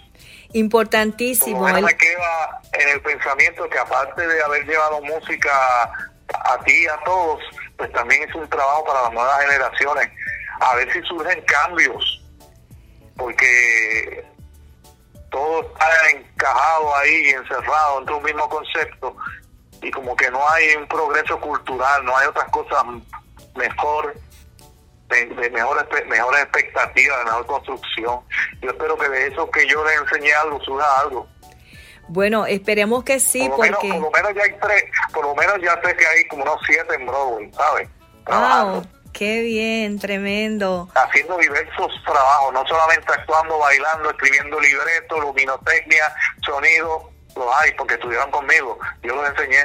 Importantísimo. 0.53 1.69
El- 1.69 1.85
me 1.85 1.97
queda 1.97 2.61
en 2.73 2.89
el 2.89 3.01
pensamiento 3.03 3.69
que 3.69 3.79
aparte 3.79 4.27
de 4.27 4.43
haber 4.43 4.65
llevado 4.67 5.01
música 5.03 5.53
a 6.29 6.59
ti 6.65 6.73
y 6.85 6.87
a 6.87 6.97
todos, 7.05 7.41
pues 7.77 7.93
también 7.93 8.29
es 8.29 8.35
un 8.35 8.49
trabajo 8.49 8.85
para 8.85 9.03
las 9.03 9.13
nuevas 9.13 9.41
generaciones. 9.43 10.09
A 10.61 10.77
ver 10.77 10.93
si 10.93 11.03
surgen 11.03 11.43
cambios, 11.43 12.23
porque 13.17 14.25
todo 15.31 15.63
está 15.63 16.11
encajado 16.11 16.97
ahí, 16.97 17.31
encerrado 17.31 18.01
entre 18.01 18.15
un 18.15 18.23
mismo 18.23 18.49
concepto, 18.49 19.17
y 19.83 19.91
como 19.91 20.15
que 20.17 20.31
no 20.31 20.47
hay 20.51 20.77
un 20.77 20.87
progreso 20.87 21.41
cultural, 21.41 22.05
no 22.05 22.17
hay 22.17 22.29
otras 22.29 22.51
cosas 22.51 22.85
mejor, 23.57 24.15
de, 25.09 25.27
de 25.27 25.51
mejores, 25.51 25.85
mejores 26.07 26.43
expectativas, 26.43 27.19
de 27.19 27.25
mejor 27.25 27.47
construcción. 27.47 28.21
Yo 28.61 28.71
espero 28.71 28.97
que 28.99 29.09
de 29.09 29.27
eso 29.29 29.51
que 29.51 29.67
yo 29.67 29.85
le 29.85 29.95
enseñé 29.95 30.33
algo, 30.35 30.61
surja 30.61 31.01
algo. 31.01 31.27
Bueno, 32.09 32.45
esperemos 32.45 33.05
que 33.05 33.21
sí, 33.21 33.49
por 33.49 33.59
porque... 33.59 33.89
Menos, 33.89 34.11
por 34.11 34.13
lo 34.13 34.23
menos 34.23 34.35
ya 34.35 34.43
hay 34.43 34.59
tres, 34.61 34.85
por 35.13 35.25
lo 35.25 35.35
menos 35.35 35.57
ya 35.63 35.81
sé 35.83 35.97
que 35.97 36.07
hay 36.07 36.29
como 36.29 36.43
unos 36.43 36.61
siete 36.67 36.95
en 36.95 37.07
Broadway, 37.07 37.53
¿sabes? 37.53 37.89
Wow, 38.27 38.85
qué 39.21 39.43
bien, 39.43 39.99
tremendo. 39.99 40.89
Haciendo 40.95 41.37
diversos 41.37 41.93
trabajos, 42.07 42.55
no 42.55 42.67
solamente 42.67 43.13
actuando, 43.13 43.59
bailando, 43.59 44.09
escribiendo 44.09 44.59
libretos, 44.59 45.21
luminotecnia, 45.21 46.05
sonido, 46.43 47.11
los 47.37 47.47
hay 47.61 47.71
porque 47.77 47.95
estuvieron 47.95 48.31
conmigo, 48.31 48.79
yo 49.03 49.15
los 49.15 49.29
enseñé. 49.29 49.65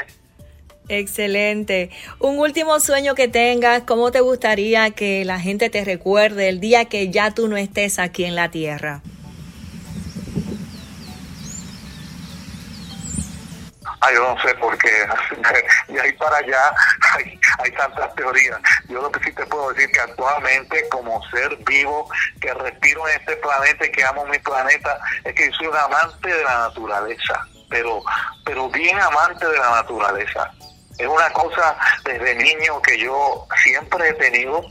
Excelente. 0.90 1.90
Un 2.20 2.38
último 2.38 2.82
sueño 2.82 3.16
que 3.16 3.30
tengas, 3.30 3.84
¿cómo 3.84 4.12
te 4.12 4.20
gustaría 4.20 4.92
que 4.92 5.24
la 5.24 5.40
gente 5.40 5.70
te 5.70 5.86
recuerde 5.86 6.50
el 6.50 6.60
día 6.60 6.84
que 6.84 7.10
ya 7.10 7.32
tú 7.32 7.48
no 7.48 7.56
estés 7.56 7.98
aquí 7.98 8.26
en 8.26 8.36
la 8.36 8.52
tierra? 8.52 9.04
Ah, 14.06 14.12
yo 14.14 14.22
no 14.22 14.40
sé, 14.40 14.54
porque 14.56 14.92
de 15.88 16.02
ahí 16.02 16.12
para 16.14 16.38
allá 16.38 16.72
hay, 17.16 17.40
hay 17.64 17.72
tantas 17.72 18.14
teorías. 18.14 18.60
Yo 18.88 19.02
lo 19.02 19.12
que 19.12 19.20
sí 19.24 19.34
te 19.34 19.44
puedo 19.48 19.74
decir 19.74 19.90
que 19.92 20.00
actualmente, 20.00 20.88
como 20.90 21.28
ser 21.30 21.56
vivo, 21.66 22.08
que 22.40 22.54
respiro 22.54 23.08
en 23.08 23.20
este 23.20 23.36
planeta 23.38 23.84
y 23.84 23.92
que 23.92 24.06
amo 24.06 24.26
mi 24.26 24.38
planeta, 24.38 25.00
es 25.24 25.34
que 25.34 25.52
soy 25.54 25.68
un 25.68 25.78
amante 25.78 26.28
de 26.30 26.44
la 26.44 26.68
naturaleza, 26.68 27.48
pero, 27.68 28.04
pero 28.46 28.70
bien 28.70 29.00
amante 29.00 29.48
de 29.48 29.58
la 29.58 29.72
naturaleza. 29.72 30.52
Es 31.00 31.08
una 31.08 31.30
cosa 31.32 31.76
desde 32.04 32.36
niño 32.36 32.80
que 32.84 33.00
yo 33.00 33.48
siempre 33.64 34.10
he 34.10 34.14
tenido. 34.14 34.62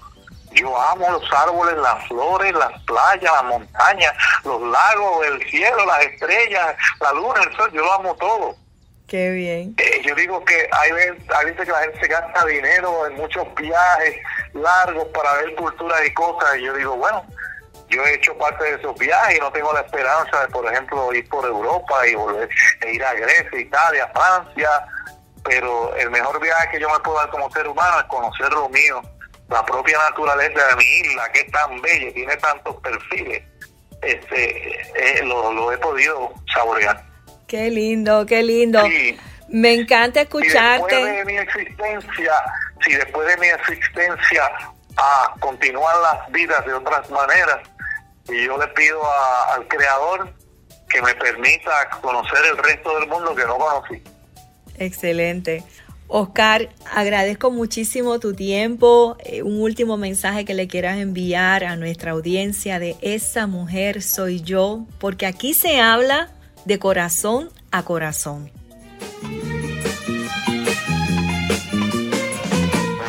Yo 0.53 0.81
amo 0.81 1.11
los 1.11 1.33
árboles, 1.33 1.77
las 1.79 2.07
flores, 2.07 2.55
las 2.55 2.81
playas, 2.85 3.33
las 3.33 3.45
montañas, 3.45 4.15
los 4.45 4.63
lagos, 4.63 5.27
el 5.27 5.51
cielo, 5.51 5.85
las 5.87 6.05
estrellas, 6.05 6.77
la 7.01 7.13
luna, 7.15 7.43
el 7.43 7.57
sol. 7.57 7.73
Yo 7.73 7.83
lo 7.83 7.93
amo 7.95 8.15
todo. 8.15 8.64
Qué 9.07 9.31
bien. 9.31 9.75
Eh, 9.79 10.03
yo 10.03 10.15
digo 10.15 10.43
que 10.45 10.69
hay, 10.73 10.91
hay 10.91 11.45
veces 11.45 11.67
que 11.67 11.71
la 11.71 11.81
gente 11.81 12.01
se 12.01 12.09
gasta 12.09 12.47
dinero 12.47 13.07
en 13.07 13.15
muchos 13.15 13.47
viajes 13.55 14.17
largos 14.55 15.05
para 15.09 15.35
ver 15.35 15.55
culturas 15.57 16.01
y 16.07 16.13
cosas. 16.15 16.57
Y 16.57 16.65
yo 16.65 16.75
digo, 16.75 16.97
bueno, 16.97 17.25
yo 17.89 18.03
he 18.05 18.15
hecho 18.15 18.37
parte 18.39 18.65
de 18.65 18.75
esos 18.77 18.99
viajes 18.99 19.37
y 19.37 19.41
no 19.41 19.53
tengo 19.53 19.73
la 19.73 19.81
esperanza 19.81 20.41
de, 20.41 20.49
por 20.49 20.67
ejemplo, 20.67 21.13
ir 21.13 21.29
por 21.29 21.45
Europa 21.45 22.07
y 22.09 22.15
volver 22.15 22.49
e 22.81 22.95
ir 22.95 23.05
a 23.05 23.13
Grecia, 23.15 23.61
Italia, 23.61 24.11
Francia. 24.15 24.71
Pero 25.45 25.95
el 25.97 26.11
mejor 26.11 26.41
viaje 26.41 26.71
que 26.71 26.81
yo 26.81 26.89
me 26.89 26.99
puedo 27.01 27.19
dar 27.19 27.29
como 27.29 27.51
ser 27.51 27.69
humano 27.69 28.01
es 28.01 28.07
conocer 28.07 28.51
lo 28.53 28.71
mío, 28.71 29.03
la 29.51 29.65
propia 29.67 29.99
naturaleza 29.99 30.67
de 30.69 30.77
mi 30.77 30.85
isla, 30.85 31.31
que 31.31 31.41
es 31.41 31.53
tan 31.53 31.83
bella, 31.83 32.15
tiene 32.15 32.37
tantos 32.39 32.77
perfiles. 32.77 33.43
Este, 34.01 34.81
eh, 34.81 35.23
lo, 35.25 35.53
lo 35.53 35.71
he 35.73 35.77
podido 35.77 36.33
saborear. 36.55 37.14
Qué 37.55 37.71
lindo, 37.71 38.27
qué 38.27 38.43
lindo. 38.43 38.83
Me 39.47 39.75
encanta 39.75 40.23
escucharte. 40.23 40.97
Si 40.97 41.05
después 41.05 41.17
de 41.17 41.25
mi 41.25 41.39
existencia, 41.39 42.33
si 42.85 42.95
después 42.95 43.29
de 43.29 43.37
mi 43.37 43.47
existencia 43.47 44.51
a 44.97 45.35
continuar 45.39 45.95
las 46.03 46.33
vidas 46.33 46.67
de 46.67 46.75
otras 46.75 47.09
maneras, 47.11 47.61
y 48.29 48.45
yo 48.45 48.59
le 48.59 48.67
pido 48.69 49.01
a, 49.07 49.55
al 49.55 49.69
Creador 49.69 50.35
que 50.89 51.01
me 51.01 51.15
permita 51.15 51.91
conocer 52.03 52.41
el 52.51 52.59
resto 52.59 52.99
del 52.99 53.09
mundo 53.09 53.37
que 53.37 53.45
no 53.45 53.57
conocí. 53.57 54.03
Excelente. 54.77 55.63
Oscar, 56.09 56.71
agradezco 56.93 57.53
muchísimo 57.53 58.19
tu 58.19 58.35
tiempo. 58.35 59.17
Eh, 59.21 59.45
un 59.45 59.61
último 59.61 59.97
mensaje 59.97 60.45
que 60.45 60.55
le 60.55 60.67
quieras 60.67 60.99
enviar 60.99 61.63
a 61.63 61.77
nuestra 61.77 62.11
audiencia 62.11 62.81
de 62.81 62.97
esa 63.01 63.47
mujer 63.47 64.03
soy 64.03 64.43
yo, 64.43 64.87
porque 64.99 65.27
aquí 65.27 65.55
se 65.55 65.81
habla 65.81 66.35
de 66.65 66.79
corazón 66.79 67.51
a 67.71 67.83
corazón. 67.83 68.51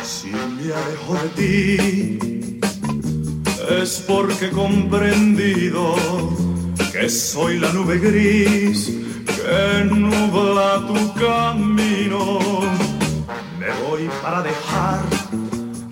Si 0.04 0.28
me 0.28 0.72
alejo 0.72 1.14
de 1.14 1.28
ti, 1.38 2.60
es 3.80 4.04
porque 4.06 4.46
he 4.46 4.50
comprendido 4.50 5.96
que 6.92 7.08
soy 7.10 7.58
la 7.58 7.72
nube 7.72 7.98
gris 7.98 8.92
que 9.26 9.84
nubla 9.84 10.84
tu 10.86 11.14
camino. 11.14 12.38
Me 13.58 13.68
voy 13.88 14.08
para 14.22 14.42
dejar 14.42 15.00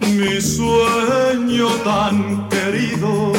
mi 0.00 0.40
sueño 0.40 1.68
tan 1.84 2.48
querido. 2.48 3.32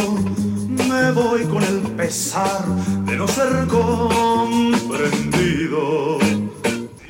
Me 0.96 1.12
voy 1.12 1.44
con 1.48 1.62
el 1.62 1.82
pesar 1.98 2.64
de 2.64 3.18
no 3.18 3.28
ser 3.28 3.68
comprendido. 3.68 4.80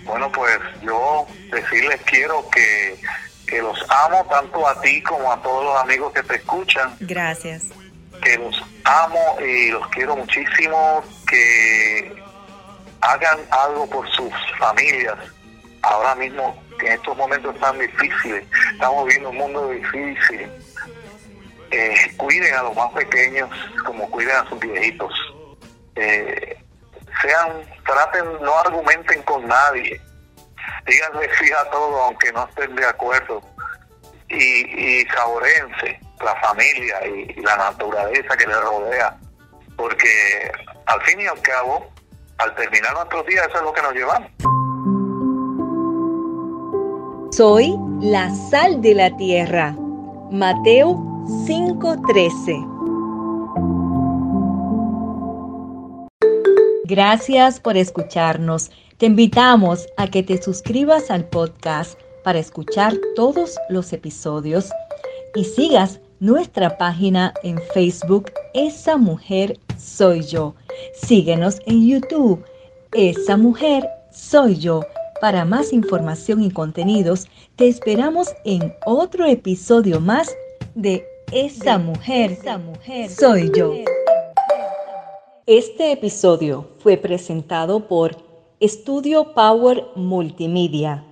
Bueno, 0.05 0.31
pues 0.31 0.57
yo 0.81 1.27
decirles 1.51 2.01
quiero 2.05 2.49
que, 2.49 2.99
que 3.45 3.61
los 3.61 3.77
amo 4.05 4.25
tanto 4.27 4.67
a 4.67 4.81
ti 4.81 5.03
como 5.03 5.31
a 5.31 5.39
todos 5.39 5.65
los 5.65 5.77
amigos 5.83 6.11
que 6.13 6.23
te 6.23 6.37
escuchan. 6.37 6.95
Gracias. 7.01 7.65
Que 8.23 8.39
los 8.39 8.59
amo 8.85 9.37
y 9.39 9.69
los 9.69 9.87
quiero 9.89 10.15
muchísimo, 10.15 11.03
que 11.27 12.23
hagan 13.01 13.37
algo 13.51 13.87
por 13.87 14.09
sus 14.09 14.33
familias. 14.57 15.15
Ahora 15.83 16.15
mismo, 16.15 16.59
en 16.79 16.93
estos 16.93 17.15
momentos 17.15 17.55
tan 17.59 17.77
difíciles, 17.77 18.47
estamos 18.71 19.05
viviendo 19.05 19.29
un 19.29 19.37
mundo 19.37 19.69
difícil. 19.69 20.49
Eh, 21.71 21.95
cuiden 22.17 22.53
a 22.55 22.63
los 22.63 22.75
más 22.75 22.91
pequeños 22.93 23.49
como 23.85 24.09
cuiden 24.11 24.35
a 24.35 24.49
sus 24.49 24.59
viejitos. 24.59 25.11
Eh, 25.95 26.57
sean, 27.21 27.63
traten, 27.85 28.25
no 28.41 28.57
argumenten 28.57 29.21
con 29.23 29.47
nadie. 29.47 29.99
Díganle 30.85 31.29
sí 31.39 31.51
a 31.51 31.69
todo 31.69 32.03
aunque 32.03 32.31
no 32.31 32.47
estén 32.47 32.75
de 32.75 32.85
acuerdo. 32.85 33.41
Y, 34.27 35.01
y 35.01 35.05
saborense 35.07 35.99
la 36.23 36.35
familia 36.41 37.07
y, 37.07 37.31
y 37.37 37.41
la 37.41 37.57
naturaleza 37.57 38.37
que 38.37 38.47
les 38.47 38.61
rodea. 38.61 39.17
Porque 39.77 40.51
al 40.85 41.01
fin 41.01 41.21
y 41.21 41.27
al 41.27 41.41
cabo, 41.41 41.91
al 42.37 42.55
terminar 42.55 42.93
nuestros 42.93 43.25
días, 43.25 43.47
eso 43.47 43.57
es 43.57 43.63
lo 43.63 43.73
que 43.73 43.81
nos 43.81 43.93
llevamos. 43.93 44.31
Soy 47.31 47.75
la 48.01 48.29
sal 48.29 48.81
de 48.81 48.95
la 48.95 49.15
tierra. 49.17 49.75
Mateo 50.31 51.14
5:13. 51.25 52.63
Gracias 56.83 57.59
por 57.59 57.77
escucharnos. 57.77 58.69
Te 58.97 59.07
invitamos 59.07 59.87
a 59.97 60.07
que 60.07 60.21
te 60.21 60.39
suscribas 60.41 61.09
al 61.09 61.25
podcast 61.25 61.99
para 62.23 62.37
escuchar 62.37 62.93
todos 63.15 63.57
los 63.69 63.91
episodios 63.91 64.69
y 65.33 65.45
sigas 65.45 65.99
nuestra 66.19 66.77
página 66.77 67.33
en 67.41 67.59
Facebook 67.73 68.31
Esa 68.53 68.97
Mujer 68.97 69.59
Soy 69.79 70.21
Yo. 70.21 70.53
Síguenos 70.93 71.59
en 71.65 71.87
YouTube 71.87 72.45
Esa 72.93 73.35
Mujer 73.35 73.89
Soy 74.11 74.57
Yo. 74.57 74.81
Para 75.21 75.43
más 75.43 75.73
información 75.73 76.43
y 76.43 76.51
contenidos, 76.51 77.25
te 77.55 77.67
esperamos 77.67 78.35
en 78.43 78.75
otro 78.85 79.25
episodio 79.25 79.99
más 79.99 80.35
de 80.75 81.03
Esa 81.35 81.77
Mujer, 81.77 82.31
Esa 82.31 82.57
Mujer 82.57 83.09
Soy 83.09 83.51
Yo. 83.53 83.73
Este 85.45 85.91
episodio 85.91 86.65
fue 86.79 86.95
presentado 86.95 87.89
por 87.89 88.15
Estudio 88.61 89.33
Power 89.33 89.83
Multimedia 89.97 91.03